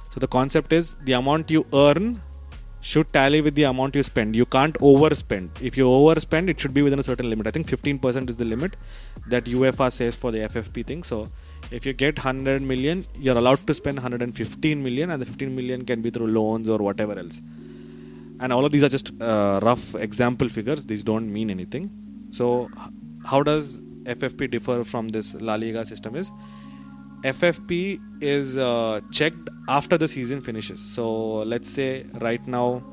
So 0.09 0.19
the 0.19 0.27
concept 0.27 0.73
is 0.73 0.95
the 1.03 1.13
amount 1.13 1.51
you 1.51 1.65
earn 1.73 2.21
should 2.81 3.11
tally 3.13 3.41
with 3.41 3.55
the 3.55 3.63
amount 3.63 3.95
you 3.95 4.03
spend. 4.03 4.35
You 4.35 4.45
can't 4.45 4.75
overspend. 4.79 5.49
If 5.61 5.77
you 5.77 5.85
overspend, 5.85 6.49
it 6.49 6.59
should 6.59 6.73
be 6.73 6.81
within 6.81 6.99
a 6.99 7.03
certain 7.03 7.29
limit. 7.29 7.47
I 7.47 7.51
think 7.51 7.67
15% 7.67 8.29
is 8.29 8.37
the 8.37 8.45
limit 8.45 8.75
that 9.27 9.45
UEFA 9.45 9.91
says 9.91 10.15
for 10.15 10.31
the 10.31 10.39
FFP 10.39 10.85
thing. 10.85 11.01
So 11.01 11.29
if 11.71 11.85
you 11.85 11.93
get 11.93 12.17
100 12.17 12.61
million, 12.61 13.05
you're 13.17 13.37
allowed 13.37 13.65
to 13.67 13.73
spend 13.73 13.97
115 13.97 14.83
million, 14.83 15.11
and 15.11 15.21
the 15.21 15.25
15 15.25 15.55
million 15.55 15.85
can 15.85 16.01
be 16.01 16.09
through 16.09 16.27
loans 16.27 16.69
or 16.69 16.77
whatever 16.79 17.17
else 17.17 17.41
and 18.39 18.51
all 18.51 18.65
of 18.65 18.71
these 18.71 18.83
are 18.83 18.89
just 18.89 19.11
uh, 19.21 19.59
rough 19.63 19.95
example 19.95 20.49
figures. 20.49 20.85
These 20.85 21.03
don't 21.03 21.31
mean 21.31 21.49
anything. 21.49 21.89
So 22.31 22.69
how 23.25 23.41
does 23.43 23.81
ffp 24.13 24.49
differ 24.51 24.83
from 24.83 25.07
this 25.09 25.33
la 25.41 25.55
liga 25.55 25.83
system 25.83 26.15
is 26.15 26.31
ffp 27.23 27.99
is 28.21 28.57
uh, 28.57 29.01
checked 29.11 29.49
after 29.67 29.97
the 29.97 30.07
season 30.07 30.41
finishes. 30.41 30.79
So 30.79 31.39
let's 31.53 31.69
say 31.69 32.05
right 32.21 32.45
now 32.45 32.83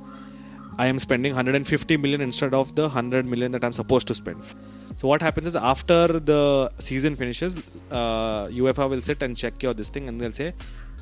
i 0.78 0.86
am 0.86 0.98
spending 0.98 1.32
150 1.32 1.96
million 1.98 2.22
instead 2.22 2.54
of 2.54 2.74
the 2.74 2.82
100 2.82 3.26
million 3.26 3.52
that 3.52 3.64
i'm 3.64 3.74
supposed 3.74 4.06
to 4.08 4.14
spend. 4.14 4.42
So 4.96 5.08
what 5.08 5.22
happens 5.22 5.48
is 5.48 5.56
after 5.56 6.06
the 6.06 6.70
season 6.78 7.16
finishes 7.16 7.62
uh, 7.90 8.48
will 8.52 9.00
sit 9.00 9.22
and 9.22 9.36
check 9.36 9.62
your 9.62 9.74
this 9.74 9.90
thing 9.90 10.08
and 10.08 10.20
they'll 10.20 10.32
say 10.32 10.54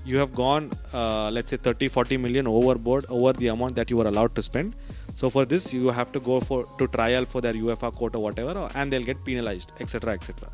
you 0.04 0.16
have 0.16 0.34
gone 0.34 0.70
uh, 0.94 1.30
let's 1.30 1.50
say 1.50 1.56
30 1.56 1.88
40 1.88 2.16
million 2.16 2.46
overboard 2.46 3.04
over 3.08 3.32
the 3.32 3.48
amount 3.48 3.74
that 3.74 3.90
you 3.90 3.96
were 3.96 4.08
allowed 4.08 4.34
to 4.34 4.42
spend 4.42 4.74
so 5.14 5.30
for 5.30 5.44
this 5.44 5.74
you 5.74 5.90
have 5.90 6.10
to 6.12 6.20
go 6.20 6.40
for 6.40 6.64
to 6.78 6.86
trial 6.88 7.24
for 7.24 7.40
their 7.40 7.54
uefa 7.54 7.92
court 7.92 8.16
or 8.16 8.22
whatever 8.22 8.68
and 8.74 8.92
they'll 8.92 9.08
get 9.12 9.24
penalized 9.24 9.72
etc 9.80 10.14
etc 10.14 10.50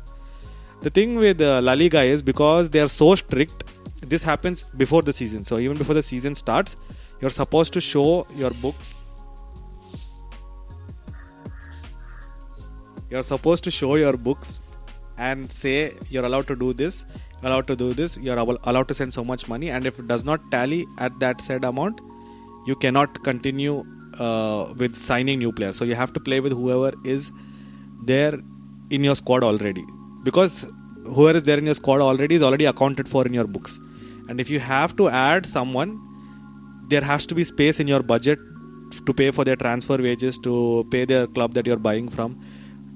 The 0.81 0.91
thing 0.91 1.15
with 1.15 1.41
uh, 1.41 1.59
La 1.61 1.73
Liga 1.73 2.01
is 2.03 2.21
because 2.21 2.69
they 2.69 2.79
are 2.79 2.87
so 2.87 3.15
strict, 3.15 3.63
this 4.01 4.21
happens 4.21 4.63
before 4.63 5.01
the 5.01 5.11
season. 5.11 5.43
So 5.43 5.57
even 5.57 5.75
before 5.75 5.95
the 5.95 6.03
season 6.03 6.35
starts, 6.35 6.77
you're 7.19 7.31
supposed 7.31 7.73
to 7.73 7.81
show 7.81 8.27
your 8.35 8.51
books. 8.61 9.03
You're 13.09 13.23
supposed 13.23 13.63
to 13.63 13.71
show 13.71 13.95
your 13.95 14.15
books 14.17 14.61
and 15.17 15.51
say 15.51 15.93
you're 16.09 16.25
allowed 16.25 16.47
to 16.47 16.55
do 16.55 16.73
this, 16.73 17.05
allowed 17.43 17.67
to 17.67 17.75
do 17.75 17.93
this, 17.93 18.19
you're 18.21 18.37
allowed 18.37 18.87
to 18.87 18.93
send 18.93 19.13
so 19.13 19.23
much 19.23 19.47
money, 19.47 19.69
and 19.69 19.85
if 19.85 19.99
it 19.99 20.07
does 20.07 20.25
not 20.25 20.39
tally 20.51 20.85
at 20.99 21.19
that 21.19 21.41
said 21.41 21.65
amount, 21.65 22.01
you 22.65 22.75
cannot 22.75 23.23
continue 23.23 23.83
uh, 24.19 24.73
with 24.77 24.95
signing 24.95 25.39
new 25.39 25.51
players. 25.51 25.77
So 25.77 25.85
you 25.85 25.95
have 25.95 26.13
to 26.13 26.19
play 26.19 26.39
with 26.39 26.51
whoever 26.51 26.95
is 27.05 27.31
there 28.05 28.39
in 28.89 29.03
your 29.03 29.15
squad 29.15 29.43
already, 29.43 29.85
because 30.23 30.71
whoever 31.05 31.37
is 31.37 31.45
there 31.45 31.57
in 31.57 31.65
your 31.65 31.75
squad 31.75 32.01
already 32.01 32.35
is 32.35 32.43
already 32.43 32.65
accounted 32.65 33.07
for 33.07 33.25
in 33.25 33.33
your 33.33 33.47
books. 33.47 33.79
And 34.29 34.41
if 34.41 34.49
you 34.49 34.59
have 34.59 34.95
to 34.97 35.07
add 35.09 35.45
someone, 35.45 35.99
there 36.89 37.01
has 37.01 37.25
to 37.27 37.35
be 37.35 37.43
space 37.43 37.79
in 37.79 37.87
your 37.87 38.03
budget 38.03 38.39
to 39.05 39.13
pay 39.13 39.31
for 39.31 39.43
their 39.43 39.55
transfer 39.55 39.97
wages, 39.97 40.37
to 40.39 40.85
pay 40.91 41.05
their 41.05 41.27
club 41.27 41.53
that 41.53 41.65
you're 41.65 41.77
buying 41.77 42.09
from, 42.09 42.41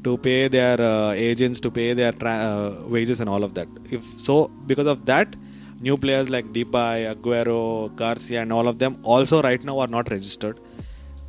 to 0.04 0.18
pay 0.18 0.48
their 0.48 0.80
uh, 0.82 1.12
agents, 1.12 1.60
to 1.62 1.72
pay 1.72 1.94
their 1.94 2.12
tra- 2.12 2.30
uh, 2.32 2.84
wages, 2.88 3.20
and 3.20 3.30
all 3.30 3.44
of 3.44 3.54
that. 3.54 3.68
If 3.92 4.04
so, 4.04 4.48
because 4.66 4.88
of 4.88 5.06
that, 5.06 5.36
new 5.80 5.98
players 5.98 6.30
like 6.30 6.46
Depay, 6.54 7.14
Aguero, 7.14 7.96
Garcia, 7.96 8.42
and 8.42 8.52
all 8.52 8.68
of 8.68 8.80
them 8.80 9.00
also 9.04 9.42
right 9.42 9.64
now 9.64 9.80
are 9.80 9.88
not 9.88 10.10
registered. 10.10 10.60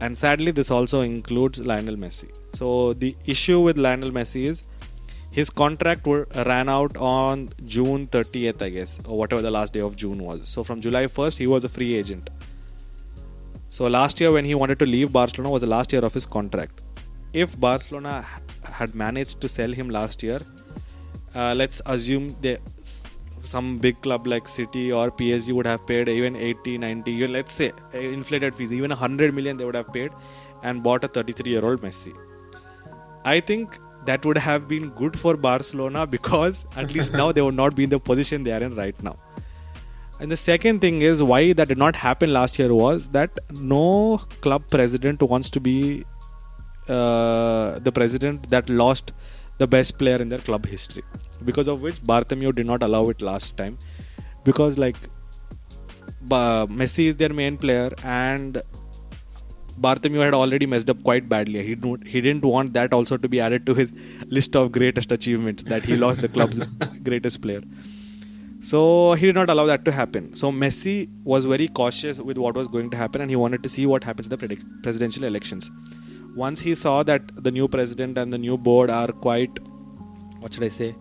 And 0.00 0.18
sadly, 0.18 0.50
this 0.50 0.70
also 0.70 1.00
includes 1.02 1.60
Lionel 1.60 1.96
Messi. 1.96 2.30
So 2.54 2.92
the 2.92 3.16
issue 3.24 3.60
with 3.60 3.78
Lionel 3.78 4.10
Messi 4.10 4.44
is 4.46 4.64
his 5.30 5.48
contract 5.48 6.06
were, 6.06 6.26
ran 6.46 6.68
out 6.68 6.96
on 6.98 7.48
June 7.64 8.06
30th, 8.08 8.60
I 8.60 8.68
guess, 8.68 9.00
or 9.06 9.16
whatever 9.16 9.40
the 9.40 9.50
last 9.50 9.72
day 9.72 9.80
of 9.80 9.96
June 9.96 10.18
was. 10.22 10.46
So 10.46 10.62
from 10.62 10.80
July 10.80 11.04
1st, 11.04 11.38
he 11.38 11.46
was 11.46 11.64
a 11.64 11.70
free 11.70 11.94
agent. 11.94 12.28
So 13.70 13.86
last 13.86 14.20
year, 14.20 14.30
when 14.30 14.44
he 14.44 14.54
wanted 14.54 14.78
to 14.80 14.84
leave 14.84 15.10
Barcelona, 15.10 15.50
was 15.50 15.62
the 15.62 15.68
last 15.68 15.90
year 15.90 16.04
of 16.04 16.12
his 16.12 16.26
contract. 16.26 16.82
If 17.32 17.58
Barcelona 17.58 18.26
had 18.64 18.94
managed 18.94 19.40
to 19.40 19.48
sell 19.48 19.70
him 19.70 19.90
last 19.90 20.22
year, 20.22 20.40
uh, 21.34 21.54
let's 21.56 21.80
assume 21.86 22.34
they, 22.40 22.56
some 23.44 23.78
big 23.78 24.00
club 24.02 24.26
like 24.26 24.46
City 24.46 24.92
or 24.92 25.10
PSG 25.10 25.52
would 25.52 25.66
have 25.66 25.86
paid 25.86 26.08
even 26.08 26.36
80, 26.36 26.78
90, 26.78 27.10
even 27.10 27.32
let's 27.32 27.52
say 27.52 27.70
uh, 27.94 27.98
inflated 27.98 28.54
fees, 28.54 28.72
even 28.72 28.90
100 28.90 29.34
million 29.34 29.56
they 29.56 29.64
would 29.64 29.74
have 29.74 29.92
paid 29.92 30.10
and 30.62 30.82
bought 30.82 31.04
a 31.04 31.08
33 31.08 31.50
year 31.50 31.64
old 31.64 31.80
Messi. 31.80 32.12
I 33.24 33.40
think 33.40 33.78
that 34.04 34.24
would 34.24 34.38
have 34.38 34.68
been 34.68 34.90
good 34.90 35.18
for 35.18 35.36
Barcelona 35.36 36.06
because 36.16 36.66
at 36.76 36.92
least 36.92 37.12
now 37.12 37.32
they 37.32 37.42
would 37.42 37.54
not 37.54 37.76
be 37.76 37.84
in 37.84 37.90
the 37.90 38.00
position 38.00 38.42
they 38.42 38.52
are 38.52 38.62
in 38.62 38.74
right 38.74 39.00
now. 39.02 39.16
And 40.20 40.30
the 40.30 40.36
second 40.36 40.80
thing 40.80 41.02
is 41.02 41.20
why 41.20 41.52
that 41.52 41.66
did 41.66 41.78
not 41.78 41.96
happen 41.96 42.32
last 42.32 42.58
year 42.58 42.72
was 42.72 43.08
that 43.08 43.30
no 43.50 44.18
club 44.40 44.62
president 44.70 45.20
wants 45.20 45.50
to 45.50 45.60
be 45.60 46.04
uh, 46.88 47.78
the 47.78 47.92
president 47.92 48.50
that 48.50 48.68
lost 48.68 49.12
the 49.58 49.66
best 49.66 49.98
player 49.98 50.16
in 50.16 50.28
their 50.28 50.38
club 50.38 50.66
history. 50.66 51.02
Because 51.44 51.68
of 51.68 51.82
which 51.82 52.02
Bartomeu 52.02 52.54
did 52.54 52.66
not 52.66 52.82
allow 52.82 53.08
it 53.08 53.22
last 53.22 53.56
time. 53.56 53.78
Because 54.44 54.78
like 54.78 54.96
Messi 56.28 57.06
is 57.06 57.16
their 57.16 57.32
main 57.32 57.56
player 57.56 57.90
and 58.02 58.60
Bartomeu 59.80 60.24
had 60.24 60.34
already 60.34 60.66
messed 60.66 60.90
up 60.90 61.02
quite 61.02 61.28
badly. 61.28 61.64
He 61.66 61.74
didn't, 61.74 62.06
he 62.06 62.20
didn't 62.20 62.44
want 62.44 62.74
that 62.74 62.92
also 62.92 63.16
to 63.16 63.28
be 63.28 63.40
added 63.40 63.66
to 63.66 63.74
his 63.74 63.92
list 64.26 64.54
of 64.56 64.72
greatest 64.72 65.12
achievements 65.12 65.64
that 65.64 65.84
he 65.84 65.96
lost 65.96 66.20
the 66.20 66.28
club's 66.28 66.60
greatest 67.02 67.42
player. 67.42 67.62
So 68.60 69.14
he 69.14 69.26
did 69.26 69.34
not 69.34 69.50
allow 69.50 69.64
that 69.66 69.84
to 69.86 69.92
happen. 69.92 70.36
So 70.36 70.52
Messi 70.52 71.08
was 71.24 71.44
very 71.46 71.66
cautious 71.66 72.20
with 72.20 72.38
what 72.38 72.54
was 72.54 72.68
going 72.68 72.90
to 72.90 72.96
happen 72.96 73.20
and 73.20 73.30
he 73.30 73.36
wanted 73.36 73.62
to 73.64 73.68
see 73.68 73.86
what 73.86 74.04
happens 74.04 74.28
in 74.28 74.38
the 74.38 74.64
presidential 74.82 75.24
elections. 75.24 75.70
Once 76.34 76.60
he 76.60 76.74
saw 76.74 77.02
that 77.02 77.22
the 77.44 77.50
new 77.50 77.68
president 77.68 78.16
and 78.16 78.32
the 78.32 78.38
new 78.38 78.56
board 78.56 78.90
are 78.90 79.08
quite, 79.08 79.58
what 80.40 80.52
should 80.52 80.64
I 80.64 80.68
say? 80.68 80.94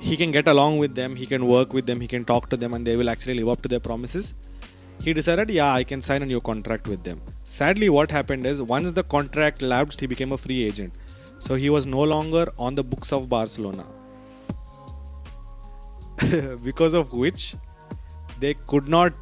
He 0.00 0.16
can 0.16 0.32
get 0.32 0.48
along 0.48 0.78
with 0.78 0.94
them, 0.94 1.14
he 1.14 1.26
can 1.26 1.46
work 1.46 1.72
with 1.72 1.86
them, 1.86 2.00
he 2.00 2.08
can 2.08 2.24
talk 2.24 2.48
to 2.50 2.56
them, 2.56 2.74
and 2.74 2.86
they 2.86 2.96
will 2.96 3.10
actually 3.10 3.34
live 3.34 3.48
up 3.48 3.62
to 3.62 3.68
their 3.68 3.80
promises. 3.80 4.34
He 5.02 5.12
decided, 5.12 5.50
yeah, 5.50 5.72
I 5.72 5.84
can 5.84 6.02
sign 6.02 6.22
a 6.22 6.26
new 6.26 6.40
contract 6.40 6.88
with 6.88 7.04
them. 7.04 7.20
Sadly, 7.44 7.88
what 7.88 8.10
happened 8.10 8.46
is 8.46 8.60
once 8.60 8.92
the 8.92 9.02
contract 9.02 9.62
lapsed, 9.62 10.00
he 10.00 10.06
became 10.06 10.32
a 10.32 10.38
free 10.38 10.64
agent. 10.64 10.92
So 11.38 11.54
he 11.54 11.70
was 11.70 11.86
no 11.86 12.02
longer 12.02 12.46
on 12.58 12.74
the 12.74 12.84
books 12.84 13.12
of 13.12 13.28
Barcelona. 13.28 13.86
because 16.62 16.94
of 16.94 17.12
which 17.12 17.54
they 18.40 18.54
could 18.66 18.88
not 18.88 19.12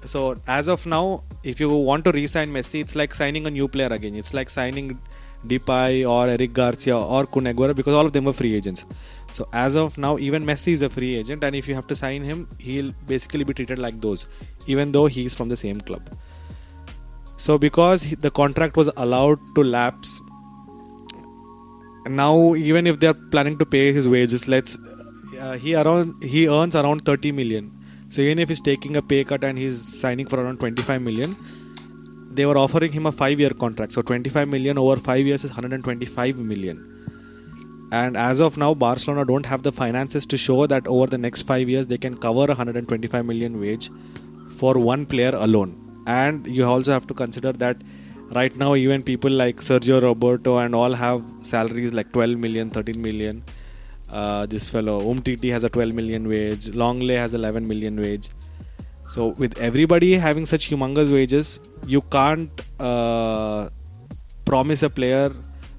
so 0.00 0.40
as 0.46 0.68
of 0.68 0.86
now 0.86 1.22
if 1.46 1.60
you 1.60 1.68
want 1.70 2.04
to 2.04 2.12
re-sign 2.12 2.50
Messi 2.50 2.80
it's 2.80 2.96
like 2.96 3.14
signing 3.14 3.46
a 3.46 3.50
new 3.50 3.68
player 3.68 3.92
again. 3.98 4.14
It's 4.14 4.34
like 4.34 4.50
signing 4.50 4.98
Depay 5.46 6.08
or 6.08 6.28
Eric 6.28 6.52
Garcia 6.52 6.96
or 6.96 7.26
Kun 7.26 7.44
Aguero 7.44 7.74
because 7.74 7.94
all 7.94 8.06
of 8.06 8.12
them 8.12 8.24
were 8.24 8.32
free 8.32 8.54
agents. 8.56 8.84
So 9.32 9.48
as 9.52 9.76
of 9.76 9.96
now 9.96 10.18
even 10.18 10.44
Messi 10.44 10.72
is 10.72 10.82
a 10.82 10.90
free 10.90 11.16
agent 11.16 11.44
and 11.44 11.54
if 11.54 11.68
you 11.68 11.74
have 11.74 11.86
to 11.86 11.94
sign 11.94 12.22
him 12.22 12.48
he'll 12.58 12.92
basically 13.06 13.44
be 13.44 13.54
treated 13.54 13.78
like 13.78 14.00
those 14.00 14.26
even 14.66 14.92
though 14.92 15.06
he's 15.06 15.34
from 15.34 15.48
the 15.48 15.56
same 15.56 15.80
club. 15.80 16.10
So 17.36 17.58
because 17.58 18.10
the 18.16 18.30
contract 18.30 18.76
was 18.76 18.90
allowed 18.96 19.38
to 19.54 19.62
lapse 19.62 20.20
now 22.08 22.54
even 22.54 22.86
if 22.86 23.00
they're 23.00 23.20
planning 23.32 23.58
to 23.58 23.66
pay 23.66 23.92
his 23.92 24.06
wages 24.08 24.48
let's 24.48 24.78
uh, 25.40 25.56
he 25.58 25.74
around 25.74 26.22
he 26.22 26.48
earns 26.48 26.74
around 26.76 27.04
30 27.04 27.32
million 27.32 27.75
so 28.08 28.20
even 28.22 28.38
if 28.38 28.48
he's 28.48 28.60
taking 28.60 28.96
a 28.96 29.02
pay 29.02 29.22
cut 29.24 29.44
and 29.44 29.58
he's 29.58 29.80
signing 30.00 30.26
for 30.26 30.40
around 30.40 30.58
25 30.60 31.02
million 31.02 31.36
they 32.36 32.44
were 32.44 32.58
offering 32.58 32.92
him 32.92 33.06
a 33.06 33.12
5 33.12 33.40
year 33.40 33.50
contract. 33.50 33.92
So 33.92 34.02
25 34.02 34.48
million 34.48 34.78
over 34.78 34.96
5 34.96 35.26
years 35.26 35.42
is 35.44 35.50
125 35.50 36.36
million. 36.36 36.92
And 37.92 38.16
as 38.16 38.40
of 38.40 38.56
now 38.58 38.74
barcelona 38.74 39.24
don't 39.24 39.46
have 39.46 39.62
the 39.62 39.72
finances 39.72 40.26
to 40.26 40.36
show 40.36 40.66
that 40.66 40.86
over 40.86 41.06
the 41.06 41.18
next 41.18 41.46
5 41.46 41.68
years 41.68 41.86
they 41.86 41.98
can 41.98 42.16
cover 42.16 42.46
125 42.46 43.24
million 43.24 43.60
wage 43.60 43.90
for 44.58 44.78
one 44.78 45.06
player 45.06 45.34
alone. 45.34 45.74
And 46.06 46.46
you 46.46 46.64
also 46.64 46.92
have 46.92 47.06
to 47.06 47.14
consider 47.14 47.52
that 47.64 47.76
right 48.38 48.56
now 48.56 48.74
even 48.74 49.02
people 49.02 49.30
like 49.30 49.56
sergio 49.68 50.02
roberto 50.02 50.58
and 50.58 50.74
all 50.74 50.92
have 50.92 51.22
salaries 51.40 51.94
like 51.94 52.12
12 52.12 52.36
million 52.44 52.70
13 52.70 53.00
million 53.00 53.44
uh, 54.10 54.46
this 54.46 54.68
fellow 54.68 55.00
umtiti 55.02 55.50
has 55.50 55.64
a 55.64 55.68
12 55.68 55.94
million 55.94 56.28
wage 56.28 56.68
Lenglet 56.68 57.18
has 57.18 57.34
11 57.34 57.66
million 57.66 57.96
wage. 57.96 58.30
So 59.08 59.28
with 59.28 59.58
everybody 59.58 60.14
having 60.14 60.46
such 60.46 60.68
humongous 60.70 61.12
wages 61.12 61.60
you 61.86 62.02
can't 62.02 62.50
uh, 62.80 63.68
promise 64.44 64.82
a 64.82 64.90
player 64.90 65.30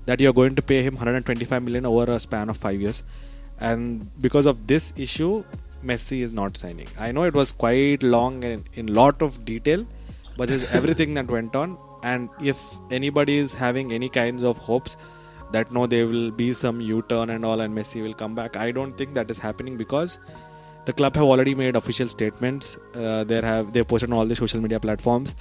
that 0.05 0.22
you're 0.22 0.34
going 0.34 0.55
to 0.55 0.62
pay 0.62 0.81
him 0.81 0.96
125 0.96 1.63
million 1.63 1.86
over 1.86 2.12
a 2.12 2.19
span 2.19 2.50
of 2.50 2.57
5 2.57 2.81
years. 2.81 3.03
And 3.60 4.10
because 4.22 4.46
of 4.46 4.67
this 4.67 4.93
issue 4.96 5.43
messi 5.84 6.22
is 6.22 6.31
not 6.31 6.57
signing. 6.57 6.88
I 6.98 7.12
know 7.12 7.24
it 7.24 7.34
was 7.34 7.51
quite 7.51 8.03
long 8.03 8.43
and 8.43 8.63
in 8.74 8.93
lot 8.93 9.22
of 9.22 9.46
detail 9.46 9.86
but 10.38 10.50
there's 10.50 10.63
everything 10.79 11.13
that 11.15 11.27
went 11.27 11.55
on. 11.55 11.77
And 12.03 12.29
if 12.41 12.57
anybody 12.91 13.38
is 13.38 13.53
having 13.53 13.91
any 13.91 14.07
kinds 14.07 14.43
of 14.43 14.57
hopes 14.57 14.96
that 15.51 15.72
no 15.72 15.86
there 15.88 16.08
will 16.08 16.32
be 16.32 16.54
some 16.54 16.82
u-turn 16.82 17.30
and 17.30 17.46
all 17.46 17.62
and 17.62 17.77
messi 17.77 18.04
will 18.04 18.13
come 18.13 18.36
back. 18.36 18.58
I 18.58 18.72
don't 18.72 18.94
think 18.98 19.13
that 19.13 19.32
is 19.32 19.38
happening 19.38 19.77
because 19.77 20.20
the 20.86 20.94
club 20.94 21.16
have 21.16 21.25
already 21.25 21.56
made 21.56 21.75
official 21.75 22.08
statements. 22.08 22.77
Uh, 22.96 23.24
they 23.24 23.42
have 23.42 23.74
they 23.74 23.84
posted 23.84 24.12
on 24.12 24.18
all 24.18 24.25
the 24.25 24.36
social 24.36 24.62
media 24.62 24.80
platforms. 24.80 25.36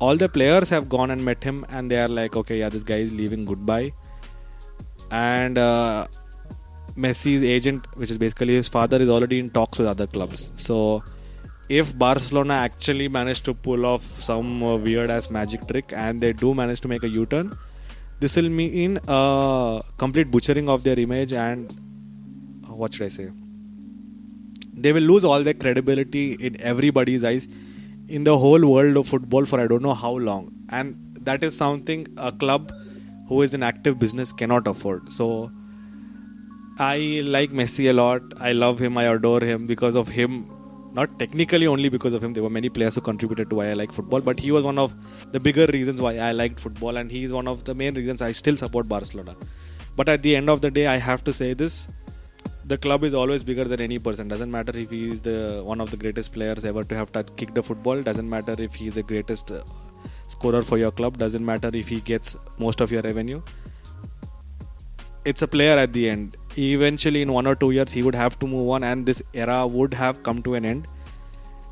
All 0.00 0.16
the 0.16 0.28
players 0.28 0.70
have 0.70 0.88
gone 0.88 1.10
and 1.10 1.24
met 1.24 1.42
him 1.42 1.64
and 1.70 1.90
they 1.90 2.00
are 2.00 2.08
like 2.08 2.36
okay 2.36 2.58
yeah 2.58 2.68
this 2.68 2.84
guy 2.84 2.96
is 2.96 3.14
leaving 3.14 3.44
goodbye. 3.44 3.92
And 5.10 5.58
uh, 5.58 6.06
Messi's 6.96 7.42
agent 7.42 7.86
which 7.96 8.10
is 8.10 8.18
basically 8.18 8.54
his 8.54 8.68
father 8.68 9.00
is 9.00 9.08
already 9.08 9.38
in 9.38 9.50
talks 9.50 9.78
with 9.78 9.88
other 9.88 10.06
clubs. 10.06 10.50
So 10.54 11.02
if 11.68 11.96
Barcelona 11.98 12.54
actually 12.54 13.08
manage 13.08 13.42
to 13.42 13.54
pull 13.54 13.84
off 13.84 14.02
some 14.02 14.60
weird 14.60 15.10
ass 15.10 15.30
magic 15.30 15.66
trick 15.68 15.92
and 15.92 16.20
they 16.20 16.32
do 16.32 16.54
manage 16.54 16.80
to 16.80 16.88
make 16.88 17.02
a 17.02 17.08
U-turn 17.08 17.56
this 18.20 18.36
will 18.36 18.48
mean 18.48 18.98
a 19.08 19.80
complete 19.96 20.30
butchering 20.30 20.68
of 20.68 20.84
their 20.84 20.98
image 20.98 21.32
and 21.32 21.70
uh, 22.68 22.74
what 22.74 22.94
should 22.94 23.06
I 23.06 23.08
say 23.08 23.30
they 24.72 24.92
will 24.92 25.02
lose 25.02 25.24
all 25.24 25.42
their 25.42 25.54
credibility 25.54 26.32
in 26.34 26.60
everybody's 26.60 27.24
eyes 27.24 27.48
in 28.08 28.24
the 28.24 28.38
whole 28.38 28.66
world 28.70 28.96
of 28.96 29.06
football 29.08 29.44
for 29.44 29.60
I 29.60 29.66
don't 29.66 29.82
know 29.82 29.94
how 29.94 30.12
long. 30.12 30.52
And 30.70 31.16
that 31.22 31.42
is 31.42 31.56
something 31.56 32.06
a 32.16 32.32
club 32.32 32.72
who 33.28 33.42
is 33.42 33.54
in 33.54 33.62
active 33.62 33.98
business 33.98 34.32
cannot 34.32 34.66
afford. 34.66 35.10
So 35.12 35.50
I 36.78 37.22
like 37.24 37.50
Messi 37.50 37.90
a 37.90 37.92
lot. 37.92 38.22
I 38.40 38.52
love 38.52 38.78
him. 38.78 38.96
I 38.96 39.04
adore 39.04 39.40
him 39.40 39.66
because 39.66 39.94
of 39.94 40.08
him. 40.08 40.50
Not 40.92 41.18
technically 41.18 41.66
only 41.66 41.88
because 41.88 42.14
of 42.14 42.24
him. 42.24 42.32
There 42.32 42.42
were 42.42 42.50
many 42.50 42.68
players 42.68 42.94
who 42.94 43.00
contributed 43.00 43.50
to 43.50 43.56
why 43.56 43.68
I 43.68 43.74
like 43.74 43.92
football, 43.92 44.20
but 44.20 44.40
he 44.40 44.50
was 44.50 44.64
one 44.64 44.78
of 44.78 44.94
the 45.32 45.38
bigger 45.38 45.66
reasons 45.66 46.00
why 46.00 46.16
I 46.18 46.32
liked 46.32 46.58
football, 46.58 46.96
and 46.96 47.10
he 47.10 47.24
is 47.24 47.32
one 47.32 47.46
of 47.46 47.64
the 47.64 47.74
main 47.74 47.94
reasons 47.94 48.22
I 48.22 48.32
still 48.32 48.56
support 48.56 48.88
Barcelona. 48.88 49.36
But 49.96 50.08
at 50.08 50.22
the 50.22 50.34
end 50.34 50.48
of 50.48 50.60
the 50.60 50.70
day, 50.70 50.86
I 50.86 50.96
have 50.96 51.22
to 51.24 51.32
say 51.32 51.52
this: 51.52 51.88
the 52.64 52.78
club 52.78 53.04
is 53.04 53.14
always 53.14 53.44
bigger 53.44 53.64
than 53.64 53.80
any 53.80 53.98
person. 53.98 54.28
Doesn't 54.28 54.50
matter 54.50 54.76
if 54.78 54.90
he 54.90 55.10
is 55.10 55.20
the 55.20 55.62
one 55.62 55.80
of 55.80 55.90
the 55.90 55.96
greatest 55.98 56.32
players 56.32 56.64
ever 56.64 56.84
to 56.84 56.94
have 56.94 57.12
touched, 57.12 57.36
kicked 57.36 57.58
a 57.58 57.62
football. 57.62 58.02
Doesn't 58.02 58.28
matter 58.28 58.56
if 58.58 58.74
he 58.74 58.86
is 58.86 58.94
the 58.94 59.02
greatest 59.02 59.50
uh, 59.50 59.62
scorer 60.28 60.62
for 60.62 60.78
your 60.78 60.90
club. 60.90 61.18
Doesn't 61.18 61.44
matter 61.44 61.70
if 61.74 61.88
he 61.88 62.00
gets 62.00 62.36
most 62.58 62.80
of 62.80 62.90
your 62.90 63.02
revenue. 63.02 63.42
It's 65.26 65.42
a 65.42 65.48
player 65.48 65.78
at 65.78 65.92
the 65.92 66.08
end. 66.08 66.37
Eventually, 66.58 67.22
in 67.22 67.32
one 67.32 67.46
or 67.46 67.54
two 67.54 67.70
years, 67.70 67.92
he 67.92 68.02
would 68.02 68.14
have 68.14 68.38
to 68.40 68.46
move 68.46 68.68
on, 68.70 68.84
and 68.84 69.06
this 69.06 69.22
era 69.32 69.66
would 69.66 69.94
have 69.94 70.22
come 70.22 70.42
to 70.42 70.54
an 70.54 70.64
end. 70.64 70.88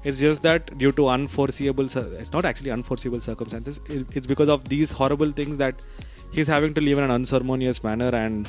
It's 0.04 0.20
just 0.20 0.42
that 0.44 0.78
due 0.78 0.92
to 0.92 1.08
unforeseeable, 1.08 1.86
it's 1.86 2.32
not 2.32 2.44
actually 2.44 2.70
unforeseeable 2.70 3.18
circumstances. 3.20 3.80
It's 3.88 4.26
because 4.26 4.48
of 4.48 4.68
these 4.68 4.92
horrible 4.92 5.32
things 5.32 5.56
that 5.56 5.74
he's 6.32 6.46
having 6.46 6.74
to 6.74 6.80
live 6.80 6.98
in 6.98 7.04
an 7.04 7.10
unceremonious 7.10 7.82
manner 7.82 8.10
and 8.14 8.48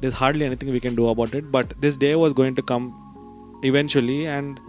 there's 0.00 0.14
hardly 0.14 0.44
anything 0.44 0.70
we 0.70 0.80
can 0.80 0.94
do 0.94 1.08
about 1.08 1.34
it 1.34 1.50
but 1.50 1.74
this 1.80 1.96
day 1.96 2.14
was 2.14 2.32
going 2.32 2.54
to 2.54 2.62
come 2.62 2.84
eventually 3.62 4.26
and 4.26 4.60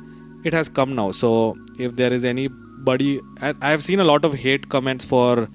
it 0.43 0.53
has 0.53 0.69
come 0.69 0.95
now 0.95 1.11
so 1.11 1.31
if 1.77 1.95
there 1.95 2.13
is 2.13 2.23
anybody 2.25 3.19
i 3.41 3.69
have 3.69 3.83
seen 3.83 3.99
a 3.99 4.07
lot 4.11 4.23
of 4.23 4.33
hate 4.45 4.69
comments 4.69 5.05
for 5.05 5.49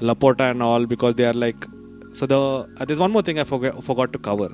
laporta 0.00 0.50
and 0.50 0.62
all 0.62 0.86
because 0.86 1.14
they 1.16 1.26
are 1.26 1.38
like 1.44 1.66
so 2.14 2.26
the 2.26 2.40
uh, 2.80 2.84
there's 2.84 3.00
one 3.00 3.12
more 3.12 3.22
thing 3.22 3.38
i 3.38 3.44
forgot 3.44 4.12
to 4.12 4.18
cover 4.18 4.48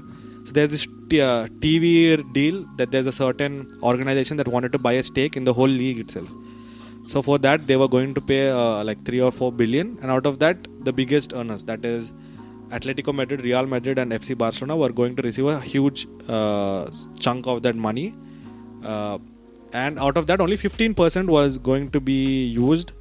so 0.44 0.52
there's 0.52 0.70
this 0.76 0.86
uh, 0.86 1.46
tv 1.64 1.88
deal 2.32 2.64
that 2.78 2.90
there's 2.90 3.06
a 3.06 3.16
certain 3.24 3.54
organization 3.82 4.36
that 4.36 4.48
wanted 4.48 4.72
to 4.72 4.78
buy 4.78 4.92
a 4.92 5.02
stake 5.02 5.36
in 5.36 5.44
the 5.44 5.52
whole 5.52 5.74
league 5.82 5.98
itself 5.98 6.30
so 7.06 7.20
for 7.22 7.38
that 7.38 7.66
they 7.66 7.76
were 7.76 7.88
going 7.96 8.14
to 8.14 8.20
pay 8.20 8.50
uh, 8.50 8.82
like 8.84 9.04
3 9.04 9.20
or 9.20 9.32
4 9.32 9.52
billion 9.52 9.98
and 10.00 10.10
out 10.10 10.26
of 10.26 10.38
that 10.38 10.56
the 10.88 10.92
biggest 10.92 11.32
earners 11.32 11.64
that 11.64 11.84
is 11.84 12.12
Atletico 12.70 13.14
Madrid, 13.14 13.44
Real 13.44 13.66
Madrid, 13.66 13.98
and 13.98 14.10
FC 14.12 14.36
Barcelona 14.36 14.76
were 14.76 14.90
going 14.90 15.14
to 15.16 15.22
receive 15.22 15.46
a 15.46 15.60
huge 15.60 16.06
uh, 16.28 16.90
chunk 17.20 17.46
of 17.46 17.62
that 17.62 17.76
money. 17.76 18.14
Uh, 18.82 19.18
and 19.72 19.98
out 19.98 20.16
of 20.16 20.26
that, 20.28 20.40
only 20.40 20.56
15% 20.56 21.26
was 21.26 21.58
going 21.58 21.90
to 21.90 22.00
be 22.00 22.46
used 22.46 22.92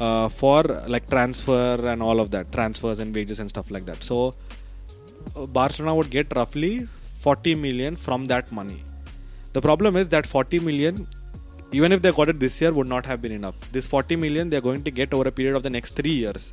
uh, 0.00 0.28
for 0.28 0.62
like 0.88 1.08
transfer 1.08 1.78
and 1.86 2.02
all 2.02 2.20
of 2.20 2.30
that, 2.32 2.50
transfers 2.52 2.98
and 2.98 3.14
wages 3.14 3.38
and 3.38 3.48
stuff 3.48 3.70
like 3.70 3.86
that. 3.86 4.02
So 4.02 4.34
Barcelona 5.48 5.94
would 5.94 6.10
get 6.10 6.34
roughly 6.34 6.86
40 7.26 7.54
million 7.54 7.96
from 7.96 8.26
that 8.26 8.50
money. 8.52 8.82
The 9.52 9.60
problem 9.60 9.96
is 9.96 10.08
that 10.10 10.26
40 10.26 10.60
million, 10.60 11.06
even 11.72 11.92
if 11.92 12.02
they 12.02 12.12
got 12.12 12.28
it 12.28 12.40
this 12.40 12.60
year, 12.60 12.72
would 12.72 12.88
not 12.88 13.06
have 13.06 13.20
been 13.22 13.32
enough. 13.32 13.58
This 13.72 13.86
40 13.86 14.16
million 14.16 14.50
they're 14.50 14.60
going 14.60 14.82
to 14.84 14.90
get 14.90 15.12
over 15.14 15.28
a 15.28 15.32
period 15.32 15.56
of 15.56 15.62
the 15.62 15.70
next 15.70 15.96
three 15.96 16.12
years 16.12 16.52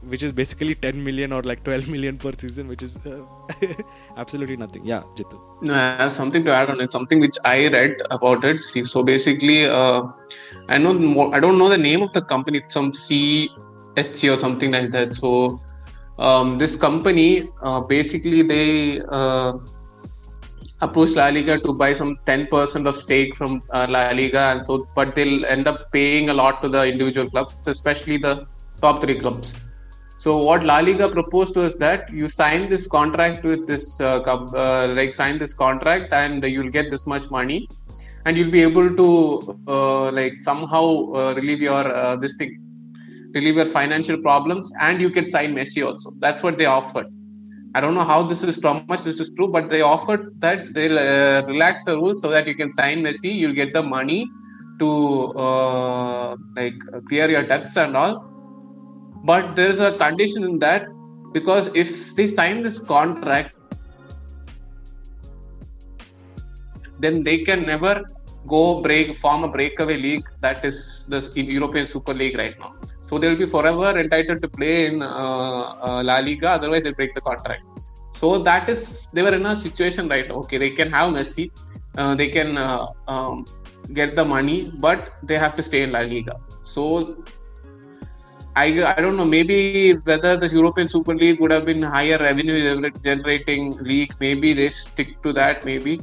which 0.00 0.22
is 0.22 0.32
basically 0.32 0.74
10 0.74 1.02
million 1.02 1.32
or 1.32 1.42
like 1.42 1.62
12 1.64 1.88
million 1.88 2.18
per 2.18 2.32
season, 2.36 2.68
which 2.68 2.82
is 2.82 3.06
uh, 3.06 3.24
absolutely 4.16 4.56
nothing. 4.56 4.84
Yeah, 4.84 5.02
Jitu. 5.16 5.40
No, 5.62 5.74
I 5.74 5.96
have 6.02 6.12
something 6.12 6.44
to 6.44 6.52
add 6.52 6.70
on 6.70 6.80
it. 6.80 6.90
Something 6.90 7.20
which 7.20 7.36
I 7.44 7.68
read 7.68 8.02
about 8.10 8.44
it, 8.44 8.60
Steve. 8.60 8.88
So 8.88 9.02
basically, 9.02 9.66
uh, 9.66 10.02
I 10.68 10.78
know 10.78 11.32
I 11.32 11.40
don't 11.40 11.58
know 11.58 11.68
the 11.68 11.78
name 11.78 12.02
of 12.02 12.12
the 12.12 12.22
company. 12.22 12.58
It's 12.58 12.74
Some 12.74 12.92
CHC 12.92 14.32
or 14.32 14.36
something 14.36 14.72
like 14.72 14.90
that. 14.92 15.14
So 15.14 15.60
um, 16.18 16.58
this 16.58 16.76
company 16.76 17.48
uh, 17.62 17.80
basically 17.80 18.42
they 18.42 19.00
uh, 19.08 19.52
approached 20.82 21.16
La 21.16 21.28
Liga 21.28 21.58
to 21.58 21.72
buy 21.72 21.92
some 21.92 22.16
10% 22.26 22.86
of 22.86 22.96
stake 22.96 23.36
from 23.36 23.62
uh, 23.70 23.86
La 23.88 24.10
Liga, 24.10 24.42
and 24.52 24.66
so 24.66 24.86
but 24.94 25.14
they'll 25.14 25.44
end 25.46 25.68
up 25.68 25.90
paying 25.92 26.30
a 26.30 26.34
lot 26.34 26.62
to 26.62 26.68
the 26.68 26.82
individual 26.84 27.28
clubs, 27.30 27.54
especially 27.66 28.18
the 28.18 28.46
top 28.80 29.00
three 29.02 29.18
clubs. 29.18 29.54
So 30.18 30.36
what 30.36 30.64
La 30.64 30.78
Liga 30.78 31.08
proposed 31.08 31.56
was 31.56 31.74
that 31.78 32.12
you 32.12 32.28
sign 32.28 32.68
this 32.68 32.86
contract 32.86 33.44
with 33.44 33.66
this, 33.66 34.00
uh, 34.00 34.20
uh, 34.20 34.92
like 34.96 35.14
sign 35.14 35.38
this 35.38 35.54
contract, 35.54 36.12
and 36.12 36.44
you'll 36.44 36.74
get 36.78 36.90
this 36.90 37.06
much 37.06 37.30
money, 37.30 37.68
and 38.24 38.36
you'll 38.36 38.50
be 38.50 38.62
able 38.62 38.94
to 39.02 39.08
uh, 39.68 40.12
like 40.12 40.40
somehow 40.40 40.84
uh, 41.12 41.34
relieve 41.36 41.60
your 41.60 41.84
uh, 41.94 42.16
this 42.16 42.34
thing, 42.34 42.52
relieve 43.34 43.56
your 43.56 43.66
financial 43.66 44.18
problems, 44.18 44.72
and 44.80 45.00
you 45.00 45.10
can 45.10 45.28
sign 45.28 45.54
Messi 45.54 45.86
also. 45.86 46.10
That's 46.20 46.42
what 46.42 46.58
they 46.58 46.66
offered. 46.66 47.06
I 47.74 47.80
don't 47.80 47.94
know 47.94 48.04
how 48.04 48.22
this 48.22 48.42
is 48.42 48.62
how 48.62 48.84
much 48.88 49.02
this 49.02 49.18
is 49.18 49.32
true, 49.34 49.48
but 49.48 49.68
they 49.68 49.80
offered 49.80 50.34
that 50.40 50.74
they'll 50.74 50.98
uh, 50.98 51.42
relax 51.46 51.84
the 51.84 51.96
rules 51.96 52.20
so 52.20 52.28
that 52.28 52.46
you 52.46 52.54
can 52.54 52.70
sign 52.72 53.02
Messi, 53.02 53.34
you'll 53.34 53.54
get 53.54 53.72
the 53.72 53.82
money 53.82 54.28
to 54.78 54.90
like 56.56 56.74
clear 57.08 57.30
your 57.30 57.46
debts 57.46 57.76
and 57.76 57.96
all 57.96 58.28
but 59.24 59.54
there 59.54 59.70
is 59.70 59.80
a 59.80 59.96
condition 59.98 60.44
in 60.44 60.58
that 60.58 60.86
because 61.32 61.68
if 61.74 62.14
they 62.16 62.26
sign 62.26 62.62
this 62.62 62.80
contract 62.80 63.56
then 66.98 67.22
they 67.22 67.38
can 67.44 67.62
never 67.66 68.02
go 68.46 68.82
break 68.82 69.18
form 69.18 69.44
a 69.44 69.48
breakaway 69.48 69.96
league 69.96 70.26
that 70.40 70.64
is 70.64 71.06
the 71.06 71.20
European 71.34 71.86
Super 71.86 72.14
League 72.14 72.36
right 72.36 72.58
now. 72.58 72.74
So 73.02 73.18
they'll 73.18 73.36
be 73.36 73.46
forever 73.46 73.98
entitled 73.98 74.40
to 74.42 74.48
play 74.48 74.86
in 74.86 75.02
uh, 75.02 75.06
uh, 75.06 76.02
La 76.04 76.18
Liga. 76.18 76.50
Otherwise, 76.50 76.84
they 76.84 76.92
break 76.92 77.14
the 77.14 77.20
contract. 77.20 77.62
So 78.12 78.38
that 78.38 78.68
is 78.68 79.08
they 79.12 79.22
were 79.22 79.34
in 79.34 79.46
a 79.46 79.54
situation 79.56 80.08
right. 80.08 80.30
Okay, 80.30 80.58
they 80.58 80.70
can 80.70 80.90
have 80.92 81.12
Messi, 81.12 81.50
uh, 81.96 82.14
they 82.14 82.28
can 82.28 82.58
um, 83.08 83.46
get 83.92 84.16
the 84.16 84.24
money, 84.24 84.72
but 84.86 85.14
they 85.22 85.38
have 85.38 85.56
to 85.56 85.62
stay 85.62 85.82
in 85.82 85.92
La 85.92 86.00
Liga. 86.00 86.36
So 86.62 87.24
I, 88.54 88.84
I 88.84 89.00
don't 89.00 89.16
know 89.16 89.24
maybe 89.24 89.94
whether 90.04 90.36
the 90.36 90.46
European 90.48 90.88
Super 90.88 91.14
League 91.14 91.40
would 91.40 91.50
have 91.50 91.64
been 91.64 91.82
higher 91.82 92.18
revenue 92.18 92.90
generating 93.02 93.78
league 93.78 94.14
maybe 94.20 94.52
they 94.52 94.68
stick 94.68 95.22
to 95.22 95.32
that 95.32 95.64
maybe 95.64 96.00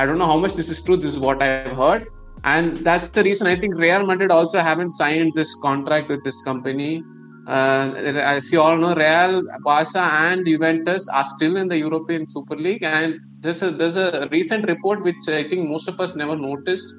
I 0.00 0.04
don't 0.04 0.18
know 0.18 0.26
how 0.26 0.36
much 0.36 0.54
this 0.54 0.68
is 0.68 0.82
true 0.82 0.96
this 0.96 1.14
is 1.14 1.20
what 1.20 1.40
I've 1.40 1.76
heard 1.76 2.08
and 2.52 2.76
that's 2.78 3.08
the 3.10 3.22
reason 3.22 3.46
I 3.46 3.56
think 3.56 3.76
Real 3.76 4.06
Madrid 4.06 4.30
also 4.30 4.60
haven't 4.60 4.92
signed 4.92 5.32
this 5.34 5.54
contract 5.56 6.08
with 6.08 6.24
this 6.24 6.40
company 6.42 7.02
uh, 7.46 7.92
as 8.34 8.50
you 8.52 8.60
all 8.60 8.76
know 8.76 8.94
Real 8.94 9.42
Barca 9.64 10.00
and 10.00 10.46
Juventus 10.46 11.08
are 11.08 11.26
still 11.26 11.56
in 11.56 11.68
the 11.68 11.78
European 11.78 12.28
Super 12.28 12.56
League 12.56 12.82
and 12.82 13.20
there's 13.40 13.62
a, 13.62 13.70
there's 13.70 13.96
a 13.96 14.28
recent 14.32 14.66
report 14.68 15.02
which 15.02 15.28
I 15.28 15.48
think 15.48 15.68
most 15.68 15.88
of 15.88 16.00
us 16.00 16.16
never 16.16 16.36
noticed 16.36 16.92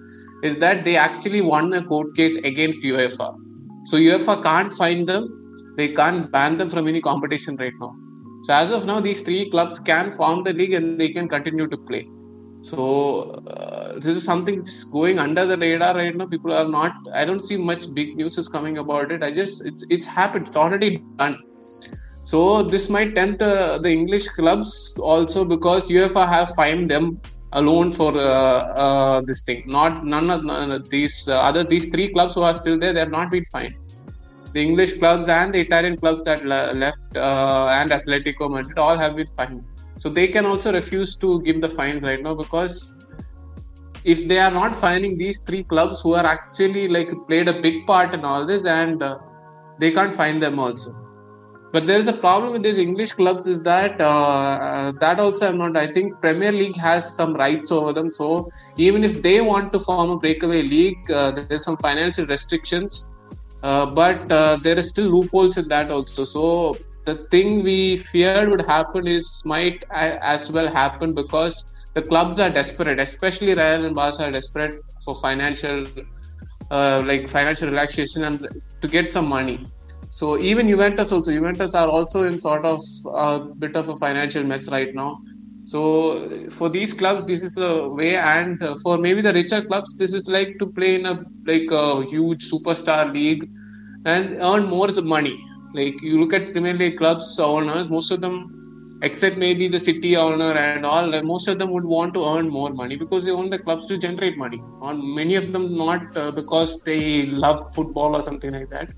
is 0.44 0.56
that 0.58 0.86
they 0.86 0.96
actually 0.96 1.42
won 1.42 1.74
a 1.74 1.84
court 1.84 2.16
case 2.16 2.38
against 2.38 2.84
UEFA 2.84 3.36
so 3.88 3.96
UEFA 3.96 4.44
can't 4.44 4.74
find 4.74 5.08
them. 5.08 5.74
They 5.78 5.88
can't 5.94 6.30
ban 6.30 6.58
them 6.58 6.70
from 6.70 6.90
any 6.90 7.00
competition 7.00 7.56
right 7.56 7.72
now. 7.80 7.96
So 8.44 8.54
as 8.54 8.70
of 8.70 8.86
now, 8.86 9.00
these 9.00 9.22
three 9.22 9.50
clubs 9.50 9.80
can 9.80 10.12
form 10.12 10.44
the 10.44 10.52
league 10.52 10.74
and 10.74 11.00
they 11.00 11.08
can 11.08 11.30
continue 11.30 11.68
to 11.68 11.78
play. 11.78 12.06
So 12.70 12.82
uh, 13.56 13.94
this 14.00 14.18
is 14.18 14.24
something 14.26 14.64
just 14.64 14.92
going 14.92 15.20
under 15.20 15.46
the 15.46 15.58
radar 15.58 15.96
right 15.96 16.16
now. 16.16 16.26
People 16.26 16.52
are 16.52 16.68
not. 16.68 16.96
I 17.14 17.24
don't 17.24 17.44
see 17.50 17.56
much 17.56 17.94
big 17.94 18.18
news 18.18 18.38
is 18.38 18.50
coming 18.50 18.80
about 18.80 19.12
it. 19.12 19.24
I 19.24 19.32
just 19.32 19.66
it's 19.66 19.86
it's 19.90 20.08
happened. 20.08 20.50
It's 20.50 20.58
already 20.58 20.90
done. 21.22 21.38
So 22.24 22.64
this 22.64 22.90
might 22.90 23.16
tempt 23.16 23.42
uh, 23.42 23.78
the 23.78 23.90
English 23.90 24.28
clubs 24.40 24.72
also 25.02 25.46
because 25.46 25.88
UEFA 25.88 26.28
have 26.28 26.50
fined 26.56 26.92
them 26.92 27.22
alone 27.54 27.94
for 27.94 28.12
uh, 28.18 28.60
uh, 28.86 29.22
this 29.22 29.44
thing. 29.44 29.64
Not 29.78 30.06
none 30.06 30.30
of 30.30 30.44
none 30.44 30.74
of 30.80 30.90
these 30.90 31.16
uh, 31.30 31.40
other 31.40 31.64
these 31.64 31.88
three 31.96 32.10
clubs 32.10 32.36
who 32.36 32.42
are 32.42 32.56
still 32.64 32.78
there. 32.78 32.92
They 32.92 33.06
have 33.06 33.16
not 33.22 33.32
been 33.32 33.46
fined. 33.46 33.76
The 34.52 34.62
English 34.62 34.98
clubs 35.00 35.30
and 35.30 35.54
the 35.54 35.62
Italian 35.62 35.98
clubs 36.04 36.26
that 36.26 36.46
left 36.46 37.16
and 37.16 37.98
Atletico 38.02 38.52
Madrid 38.58 38.78
all 38.78 38.98
have 38.98 39.16
been 39.16 39.34
fined. 39.40 39.64
So 39.98 40.10
they 40.10 40.28
can 40.28 40.46
also 40.46 40.72
refuse 40.72 41.16
to 41.18 41.42
give 41.42 41.62
the 41.62 41.70
fines 41.70 42.04
right 42.04 42.22
now 42.22 42.36
because 42.36 42.94
if 44.04 44.28
they 44.28 44.40
are 44.40 44.52
not 44.52 44.78
fining 44.78 45.18
these 45.18 45.42
three 45.42 45.64
clubs 45.64 46.02
who 46.02 46.14
are 46.14 46.26
actually 46.26 46.88
like 46.88 47.12
played 47.28 47.48
a 47.48 47.62
big 47.62 47.86
part 47.88 48.14
in 48.14 48.24
all 48.24 48.46
this 48.46 48.66
and 48.66 49.02
uh, 49.02 49.18
they 49.80 49.92
can't 49.92 50.14
find 50.14 50.42
them 50.42 50.60
also 50.60 50.92
but 51.72 51.86
there 51.86 52.00
is 52.00 52.08
a 52.08 52.14
problem 52.14 52.54
with 52.54 52.64
these 52.64 52.78
English 52.78 53.12
clubs 53.12 53.46
is 53.46 53.62
that 53.64 54.00
uh, 54.00 54.94
that 55.02 55.20
also 55.20 55.48
I'm 55.48 55.58
not. 55.58 55.76
I 55.76 55.92
think 55.92 56.20
Premier 56.22 56.52
League 56.52 56.78
has 56.78 57.14
some 57.14 57.34
rights 57.34 57.72
over 57.72 57.92
them. 57.92 58.10
So 58.10 58.50
even 58.78 59.04
if 59.04 59.22
they 59.22 59.42
want 59.42 59.74
to 59.74 59.80
form 59.80 60.10
a 60.12 60.18
breakaway 60.18 60.62
league, 60.62 61.12
uh, 61.12 61.32
there's 61.32 61.66
some 61.66 61.78
financial 61.78 62.26
restrictions. 62.26 63.08
Uh, 63.64 63.86
but 63.86 64.32
uh, 64.32 64.58
there 64.64 64.78
is 64.78 64.88
still 64.90 65.10
loopholes 65.10 65.58
in 65.58 65.68
that 65.68 65.92
also. 65.92 66.24
So 66.24 66.78
the 67.08 67.16
thing 67.34 67.64
we 67.64 67.98
feared 68.12 68.50
would 68.52 68.66
happen 68.76 69.08
is 69.08 69.28
might 69.46 69.86
as 69.92 70.52
well 70.52 70.68
happen 70.68 71.14
because 71.14 71.56
the 71.94 72.02
clubs 72.02 72.40
are 72.40 72.50
desperate, 72.50 73.00
especially 73.00 73.54
Real 73.56 73.86
and 73.86 73.96
Barca 73.96 74.26
are 74.26 74.32
desperate 74.32 74.82
for 75.06 75.16
financial, 75.22 75.86
uh, 76.70 77.02
like 77.06 77.30
financial 77.30 77.70
relaxation 77.70 78.26
and 78.26 78.48
to 78.82 78.88
get 78.88 79.14
some 79.14 79.28
money. 79.28 79.66
So 80.10 80.38
even 80.40 80.68
Juventus 80.68 81.12
also, 81.14 81.32
Juventus 81.32 81.74
are 81.76 81.88
also 81.88 82.24
in 82.24 82.38
sort 82.40 82.66
of 82.66 82.82
a 83.14 83.40
bit 83.40 83.76
of 83.78 83.90
a 83.90 83.98
financial 83.98 84.44
mess 84.44 84.70
right 84.70 84.94
now. 84.94 85.22
So 85.64 86.48
for 86.50 86.70
these 86.70 86.94
clubs, 86.94 87.26
this 87.26 87.44
is 87.44 87.58
a 87.58 87.88
way, 87.88 88.16
and 88.18 88.62
for 88.84 88.98
maybe 88.98 89.22
the 89.22 89.34
richer 89.34 89.62
clubs, 89.62 89.98
this 89.98 90.14
is 90.14 90.28
like 90.28 90.58
to 90.60 90.68
play 90.68 90.96
in 90.96 91.06
a 91.06 91.24
like 91.46 91.72
a 91.72 92.06
huge 92.06 92.50
superstar 92.52 93.12
league 93.14 93.50
and 94.06 94.38
earn 94.42 94.66
more 94.66 94.90
money. 95.02 95.38
Like 95.80 96.02
you 96.02 96.20
look 96.22 96.34
at 96.34 96.52
Premier 96.54 96.74
League 96.74 96.98
clubs 96.98 97.40
owners, 97.40 97.90
most 97.90 98.12
of 98.12 98.22
them 98.22 98.38
except 99.02 99.38
maybe 99.38 99.68
the 99.68 99.80
city 99.80 100.16
owner 100.18 100.52
and 100.54 100.86
all, 100.86 101.22
most 101.22 101.48
of 101.48 101.60
them 101.60 101.70
would 101.72 101.86
want 101.86 102.14
to 102.16 102.26
earn 102.26 102.50
more 102.50 102.72
money 102.72 102.96
because 102.96 103.24
they 103.26 103.32
own 103.32 103.50
the 103.50 103.60
clubs 103.60 103.86
to 103.88 103.98
generate 103.98 104.38
money. 104.38 104.62
On 104.82 105.16
many 105.16 105.36
of 105.36 105.54
them, 105.54 105.78
not 105.78 106.18
uh, 106.18 106.32
because 106.32 106.82
they 106.82 107.28
love 107.28 107.60
football 107.76 108.16
or 108.16 108.22
something 108.22 108.52
like 108.52 108.70
that, 108.72 108.92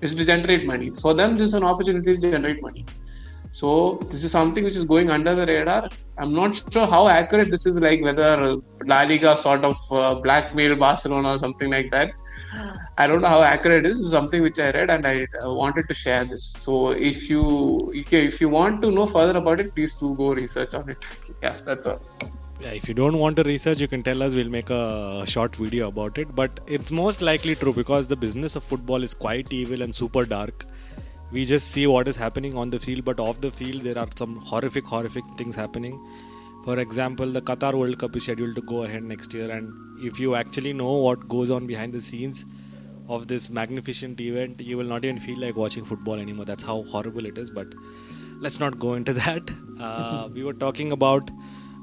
is 0.00 0.14
to 0.14 0.24
generate 0.24 0.66
money. 0.66 0.90
For 0.90 1.14
them, 1.14 1.36
this 1.36 1.48
is 1.48 1.54
an 1.54 1.64
opportunity 1.64 2.14
to 2.14 2.20
generate 2.20 2.60
money. 2.62 2.84
So 3.52 4.00
this 4.10 4.24
is 4.24 4.32
something 4.32 4.64
which 4.64 4.74
is 4.74 4.84
going 4.84 5.10
under 5.10 5.34
the 5.36 5.46
radar. 5.46 5.88
I'm 6.18 6.34
not 6.34 6.60
sure 6.72 6.88
how 6.88 7.06
accurate 7.06 7.52
this 7.52 7.66
is, 7.66 7.78
like 7.78 8.02
whether 8.02 8.56
La 8.84 9.02
Liga 9.02 9.36
sort 9.36 9.64
of 9.64 9.76
uh, 9.92 10.16
blackmail 10.16 10.74
Barcelona 10.74 11.34
or 11.34 11.38
something 11.38 11.70
like 11.70 11.92
that. 11.92 12.10
I 12.96 13.08
don't 13.08 13.22
know 13.22 13.28
how 13.28 13.42
accurate 13.42 13.84
it 13.84 13.90
is. 13.90 13.98
Is 13.98 14.10
something 14.12 14.40
which 14.40 14.58
I 14.58 14.70
read 14.70 14.88
and 14.88 15.04
I 15.04 15.26
uh, 15.42 15.52
wanted 15.52 15.88
to 15.88 15.94
share 15.94 16.24
this. 16.24 16.44
So 16.44 16.90
if 16.90 17.28
you 17.28 17.92
if 17.94 18.40
you 18.40 18.48
want 18.48 18.82
to 18.82 18.92
know 18.92 19.06
further 19.06 19.36
about 19.38 19.60
it, 19.60 19.74
please 19.74 19.96
do 19.96 20.14
go 20.14 20.32
research 20.32 20.74
on 20.74 20.88
it. 20.90 20.98
Yeah, 21.42 21.60
that's 21.64 21.86
all. 21.86 22.00
Yeah, 22.60 22.70
if 22.70 22.88
you 22.88 22.94
don't 22.94 23.18
want 23.18 23.36
to 23.38 23.42
research, 23.42 23.80
you 23.80 23.88
can 23.88 24.04
tell 24.04 24.22
us. 24.22 24.36
We'll 24.36 24.48
make 24.48 24.70
a 24.70 25.24
short 25.26 25.56
video 25.56 25.88
about 25.88 26.18
it. 26.18 26.34
But 26.36 26.60
it's 26.68 26.92
most 26.92 27.20
likely 27.20 27.56
true 27.56 27.72
because 27.72 28.06
the 28.06 28.16
business 28.16 28.54
of 28.54 28.62
football 28.62 29.02
is 29.02 29.12
quite 29.12 29.52
evil 29.52 29.82
and 29.82 29.92
super 29.92 30.24
dark. 30.24 30.64
We 31.32 31.44
just 31.44 31.72
see 31.72 31.88
what 31.88 32.06
is 32.06 32.16
happening 32.16 32.56
on 32.56 32.70
the 32.70 32.78
field, 32.78 33.04
but 33.04 33.18
off 33.18 33.40
the 33.40 33.50
field, 33.50 33.82
there 33.82 33.98
are 33.98 34.06
some 34.14 34.36
horrific, 34.36 34.86
horrific 34.86 35.24
things 35.36 35.56
happening. 35.56 35.98
For 36.64 36.78
example, 36.78 37.26
the 37.26 37.42
Qatar 37.42 37.74
World 37.74 37.98
Cup 37.98 38.14
is 38.14 38.22
scheduled 38.22 38.54
to 38.54 38.62
go 38.62 38.84
ahead 38.84 39.02
next 39.02 39.34
year, 39.34 39.50
and 39.50 39.72
if 40.00 40.20
you 40.20 40.36
actually 40.36 40.72
know 40.72 40.92
what 40.98 41.26
goes 41.28 41.50
on 41.50 41.66
behind 41.66 41.92
the 41.92 42.00
scenes 42.00 42.46
of 43.08 43.26
this 43.28 43.50
magnificent 43.50 44.20
event, 44.20 44.60
you 44.60 44.76
will 44.76 44.84
not 44.86 45.04
even 45.04 45.18
feel 45.18 45.38
like 45.38 45.56
watching 45.56 45.84
football 45.84 46.14
anymore. 46.14 46.44
That's 46.44 46.62
how 46.62 46.82
horrible 46.84 47.26
it 47.26 47.38
is. 47.38 47.50
But 47.50 47.74
let's 48.40 48.60
not 48.60 48.78
go 48.78 48.94
into 48.94 49.12
that. 49.24 49.50
Uh, 49.80 50.28
we 50.34 50.44
were 50.44 50.54
talking 50.54 50.92
about 50.92 51.30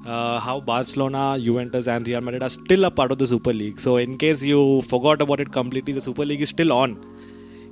uh, 0.05 0.39
how 0.39 0.59
Barcelona, 0.59 1.37
Juventus, 1.39 1.87
and 1.87 2.07
Real 2.07 2.21
Madrid 2.21 2.43
are 2.43 2.49
still 2.49 2.85
a 2.85 2.91
part 2.91 3.11
of 3.11 3.17
the 3.19 3.27
Super 3.27 3.53
League. 3.53 3.79
So, 3.79 3.97
in 3.97 4.17
case 4.17 4.43
you 4.43 4.81
forgot 4.83 5.21
about 5.21 5.39
it 5.39 5.51
completely, 5.51 5.93
the 5.93 6.01
Super 6.01 6.25
League 6.25 6.41
is 6.41 6.49
still 6.49 6.73
on. 6.73 7.05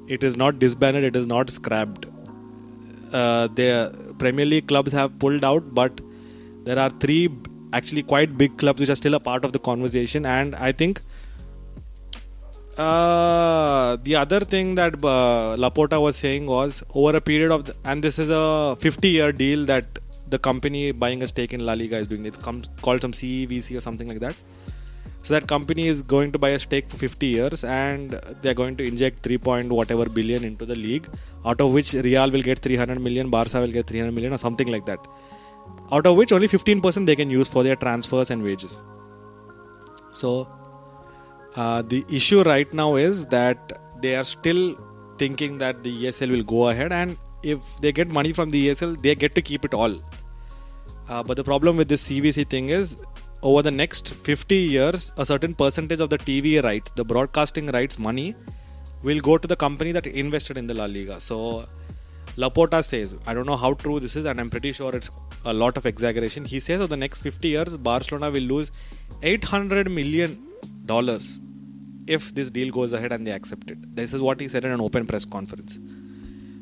It 0.08 0.24
is 0.24 0.38
not 0.38 0.60
disbanded. 0.60 1.04
It 1.04 1.16
is 1.16 1.28
not 1.28 1.50
scrapped. 1.50 2.06
Uh, 3.12 3.48
the 3.48 4.16
Premier 4.20 4.46
League 4.46 4.68
clubs 4.68 4.92
have 4.92 5.18
pulled 5.18 5.44
out, 5.44 5.74
but 5.74 6.00
there 6.66 6.78
are 6.78 6.90
three 6.90 7.30
actually 7.74 8.04
quite 8.04 8.38
big 8.38 8.58
clubs 8.58 8.80
which 8.80 8.90
are 8.90 8.96
still 8.96 9.16
a 9.16 9.20
part 9.20 9.44
of 9.44 9.54
the 9.54 9.60
conversation, 9.60 10.26
and 10.26 10.56
I 10.56 10.72
think 10.72 11.02
uh, 12.80 13.98
the 14.04 14.16
other 14.16 14.40
thing 14.40 14.76
that 14.76 14.94
uh, 15.04 15.58
Laporta 15.64 16.02
was 16.02 16.16
saying 16.16 16.46
was 16.46 16.84
over 16.96 17.18
a 17.18 17.22
period 17.22 17.52
of, 17.52 17.66
the, 17.66 17.74
and 17.84 18.04
this 18.04 18.18
is 18.18 18.30
a 18.30 18.76
50 18.80 19.10
year 19.10 19.32
deal 19.32 19.66
that 19.66 20.00
the 20.30 20.40
company 20.40 20.92
buying 20.92 21.22
a 21.24 21.28
stake 21.28 21.54
in 21.54 21.66
La 21.66 21.74
Liga 21.74 21.98
is 21.98 22.08
doing. 22.08 22.26
It's 22.26 22.38
called 22.38 23.02
some 23.02 23.12
CVC 23.12 23.78
or 23.78 23.82
something 23.82 24.08
like 24.08 24.20
that. 24.20 24.36
So 25.22 25.34
that 25.34 25.48
company 25.48 25.88
is 25.88 26.02
going 26.02 26.32
to 26.32 26.40
buy 26.40 26.50
a 26.50 26.60
stake 26.60 26.88
for 26.88 26.98
50 26.98 27.28
years 27.28 27.64
and 27.64 28.12
they're 28.42 28.54
going 28.54 28.78
to 28.78 28.88
inject 28.88 29.24
3 29.24 29.38
point 29.40 29.70
whatever 29.70 30.08
billion 30.08 30.46
into 30.46 30.66
the 30.66 30.76
league, 30.76 31.08
out 31.46 31.60
of 31.60 31.74
which 31.74 31.94
Real 31.94 32.32
will 32.32 32.42
get 32.42 32.60
300 32.60 33.02
million, 33.02 33.30
Barca 33.30 33.60
will 33.60 33.72
get 33.72 33.88
300 33.88 34.14
million 34.14 34.34
or 34.34 34.38
something 34.38 34.68
like 34.68 34.86
that. 34.86 35.00
Out 35.92 36.06
of 36.06 36.16
which 36.16 36.32
only 36.32 36.48
15% 36.48 37.06
they 37.06 37.16
can 37.16 37.30
use 37.30 37.50
for 37.50 37.64
their 37.64 37.76
transfers 37.76 38.32
and 38.32 38.42
wages. 38.42 38.82
So 40.14 40.48
uh, 41.56 41.82
the 41.82 42.04
issue 42.12 42.42
right 42.44 42.72
now 42.74 42.96
is 42.96 43.26
that 43.28 43.80
they 44.02 44.16
are 44.16 44.24
still 44.24 44.78
thinking 45.18 45.58
that 45.58 45.84
the 45.84 46.06
ESL 46.06 46.32
will 46.32 46.44
go 46.44 46.70
ahead, 46.70 46.92
and 46.92 47.18
if 47.44 47.60
they 47.82 47.92
get 47.92 48.08
money 48.08 48.34
from 48.34 48.50
the 48.50 48.70
ESL, 48.70 49.02
they 49.02 49.16
get 49.16 49.36
to 49.36 49.42
keep 49.42 49.66
it 49.66 49.74
all. 49.74 49.96
Uh, 51.08 51.24
but 51.24 51.38
the 51.38 51.44
problem 51.44 51.76
with 51.76 51.88
this 51.88 52.08
CVC 52.08 52.48
thing 52.48 52.70
is, 52.70 52.98
over 53.42 53.62
the 53.62 53.72
next 53.72 54.14
50 54.14 54.56
years, 54.56 55.12
a 55.18 55.26
certain 55.26 55.56
percentage 55.56 56.02
of 56.02 56.10
the 56.10 56.18
TV 56.18 56.64
rights, 56.64 56.92
the 56.92 57.06
broadcasting 57.06 57.68
rights 57.68 57.98
money, 57.98 58.36
will 59.02 59.20
go 59.20 59.38
to 59.38 59.48
the 59.48 59.56
company 59.56 59.92
that 59.92 60.06
invested 60.06 60.58
in 60.58 60.68
the 60.68 60.74
La 60.74 60.86
Liga. 60.86 61.20
So, 61.20 61.66
Laporta 62.38 62.84
says, 62.84 63.16
I 63.26 63.34
don't 63.34 63.46
know 63.46 63.56
how 63.56 63.74
true 63.74 64.00
this 64.00 64.16
is, 64.16 64.26
and 64.26 64.40
I'm 64.40 64.50
pretty 64.50 64.72
sure 64.72 64.96
it's 64.96 65.10
a 65.46 65.54
lot 65.54 65.78
of 65.78 65.86
exaggeration. 65.86 66.46
He 66.46 66.60
says 66.60 66.80
over 66.80 66.88
the 66.88 66.98
next 66.98 67.22
50 67.22 67.48
years, 67.48 67.78
Barcelona 67.78 68.30
will 68.30 68.44
lose 68.44 68.72
800 69.24 69.90
million 69.90 70.49
dollars 70.86 71.42
if 72.08 72.34
this 72.34 72.50
deal 72.50 72.72
goes 72.72 72.94
ahead 72.94 73.12
and 73.12 73.26
they 73.26 73.32
accept 73.32 73.70
it. 73.72 73.78
This 73.96 74.14
is 74.14 74.22
what 74.22 74.40
he 74.40 74.48
said 74.48 74.66
in 74.66 74.72
an 74.72 74.82
open 74.82 75.06
press 75.06 75.26
conference. 75.26 75.80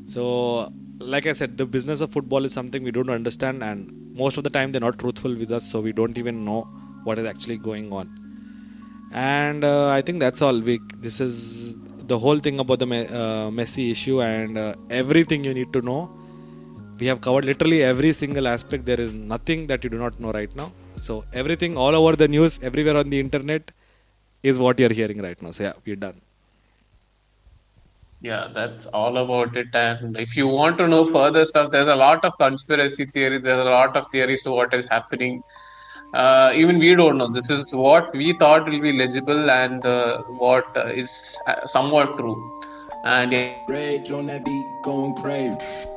So, 0.05 0.71
like 0.99 1.25
I 1.25 1.33
said, 1.33 1.57
the 1.57 1.65
business 1.65 2.01
of 2.01 2.11
football 2.11 2.45
is 2.45 2.53
something 2.53 2.83
we 2.83 2.91
don't 2.91 3.09
understand, 3.09 3.63
and 3.63 3.79
most 4.13 4.37
of 4.37 4.43
the 4.43 4.49
time 4.49 4.71
they're 4.71 4.87
not 4.89 4.99
truthful 4.99 5.33
with 5.35 5.51
us, 5.51 5.65
so 5.71 5.79
we 5.79 5.93
don't 5.93 6.17
even 6.17 6.43
know 6.43 6.61
what 7.03 7.19
is 7.19 7.25
actually 7.25 7.57
going 7.57 7.91
on. 7.93 8.07
And 9.13 9.63
uh, 9.63 9.89
I 9.89 10.01
think 10.01 10.19
that's 10.19 10.41
all. 10.41 10.59
We 10.59 10.79
this 11.05 11.19
is 11.21 11.75
the 12.11 12.17
whole 12.17 12.39
thing 12.39 12.59
about 12.59 12.79
the 12.79 12.85
uh, 12.85 13.49
Messi 13.59 13.91
issue 13.91 14.21
and 14.21 14.57
uh, 14.57 14.73
everything 14.89 15.43
you 15.43 15.53
need 15.53 15.71
to 15.73 15.81
know. 15.81 16.01
We 16.99 17.07
have 17.07 17.21
covered 17.21 17.45
literally 17.45 17.83
every 17.83 18.11
single 18.11 18.47
aspect. 18.47 18.85
There 18.85 18.99
is 18.99 19.13
nothing 19.13 19.67
that 19.67 19.83
you 19.83 19.89
do 19.89 19.99
not 20.05 20.19
know 20.19 20.31
right 20.31 20.53
now. 20.55 20.71
So 21.01 21.25
everything 21.31 21.77
all 21.77 21.95
over 21.95 22.15
the 22.15 22.27
news, 22.27 22.59
everywhere 22.63 22.97
on 22.97 23.09
the 23.09 23.19
internet, 23.19 23.71
is 24.43 24.59
what 24.59 24.79
you're 24.79 24.93
hearing 24.93 25.21
right 25.21 25.41
now. 25.41 25.51
So 25.51 25.63
yeah, 25.63 25.73
we're 25.85 25.95
done. 25.95 26.21
Yeah, 28.21 28.49
that's 28.53 28.87
all 28.87 29.17
about 29.17 29.55
it. 29.55 29.67
And 29.73 30.17
if 30.17 30.35
you 30.35 30.47
want 30.47 30.77
to 30.79 30.87
know 30.87 31.05
further 31.05 31.45
stuff, 31.45 31.71
there's 31.71 31.87
a 31.87 31.95
lot 31.95 32.25
of 32.25 32.37
conspiracy 32.37 33.05
theories. 33.05 33.43
There's 33.43 33.59
a 33.59 33.69
lot 33.69 33.95
of 33.95 34.09
theories 34.11 34.41
to 34.43 34.51
what 34.51 34.73
is 34.73 34.85
happening. 34.87 35.43
Uh, 36.13 36.51
even 36.55 36.79
we 36.79 36.95
don't 36.95 37.17
know. 37.17 37.31
This 37.31 37.49
is 37.49 37.75
what 37.75 38.13
we 38.15 38.33
thought 38.33 38.65
will 38.65 38.81
be 38.81 38.93
legible 38.93 39.51
and 39.51 39.85
uh, 39.85 40.23
what 40.23 40.65
uh, 40.75 40.87
is 40.87 41.37
somewhat 41.65 42.17
true. 42.17 42.63
And 43.03 43.31
yeah. 43.31 43.53
Rage 43.67 44.11
on 44.11 44.25
that 44.27 44.43
beat, 44.43 44.65
going 44.83 45.15
crazy. 45.15 45.96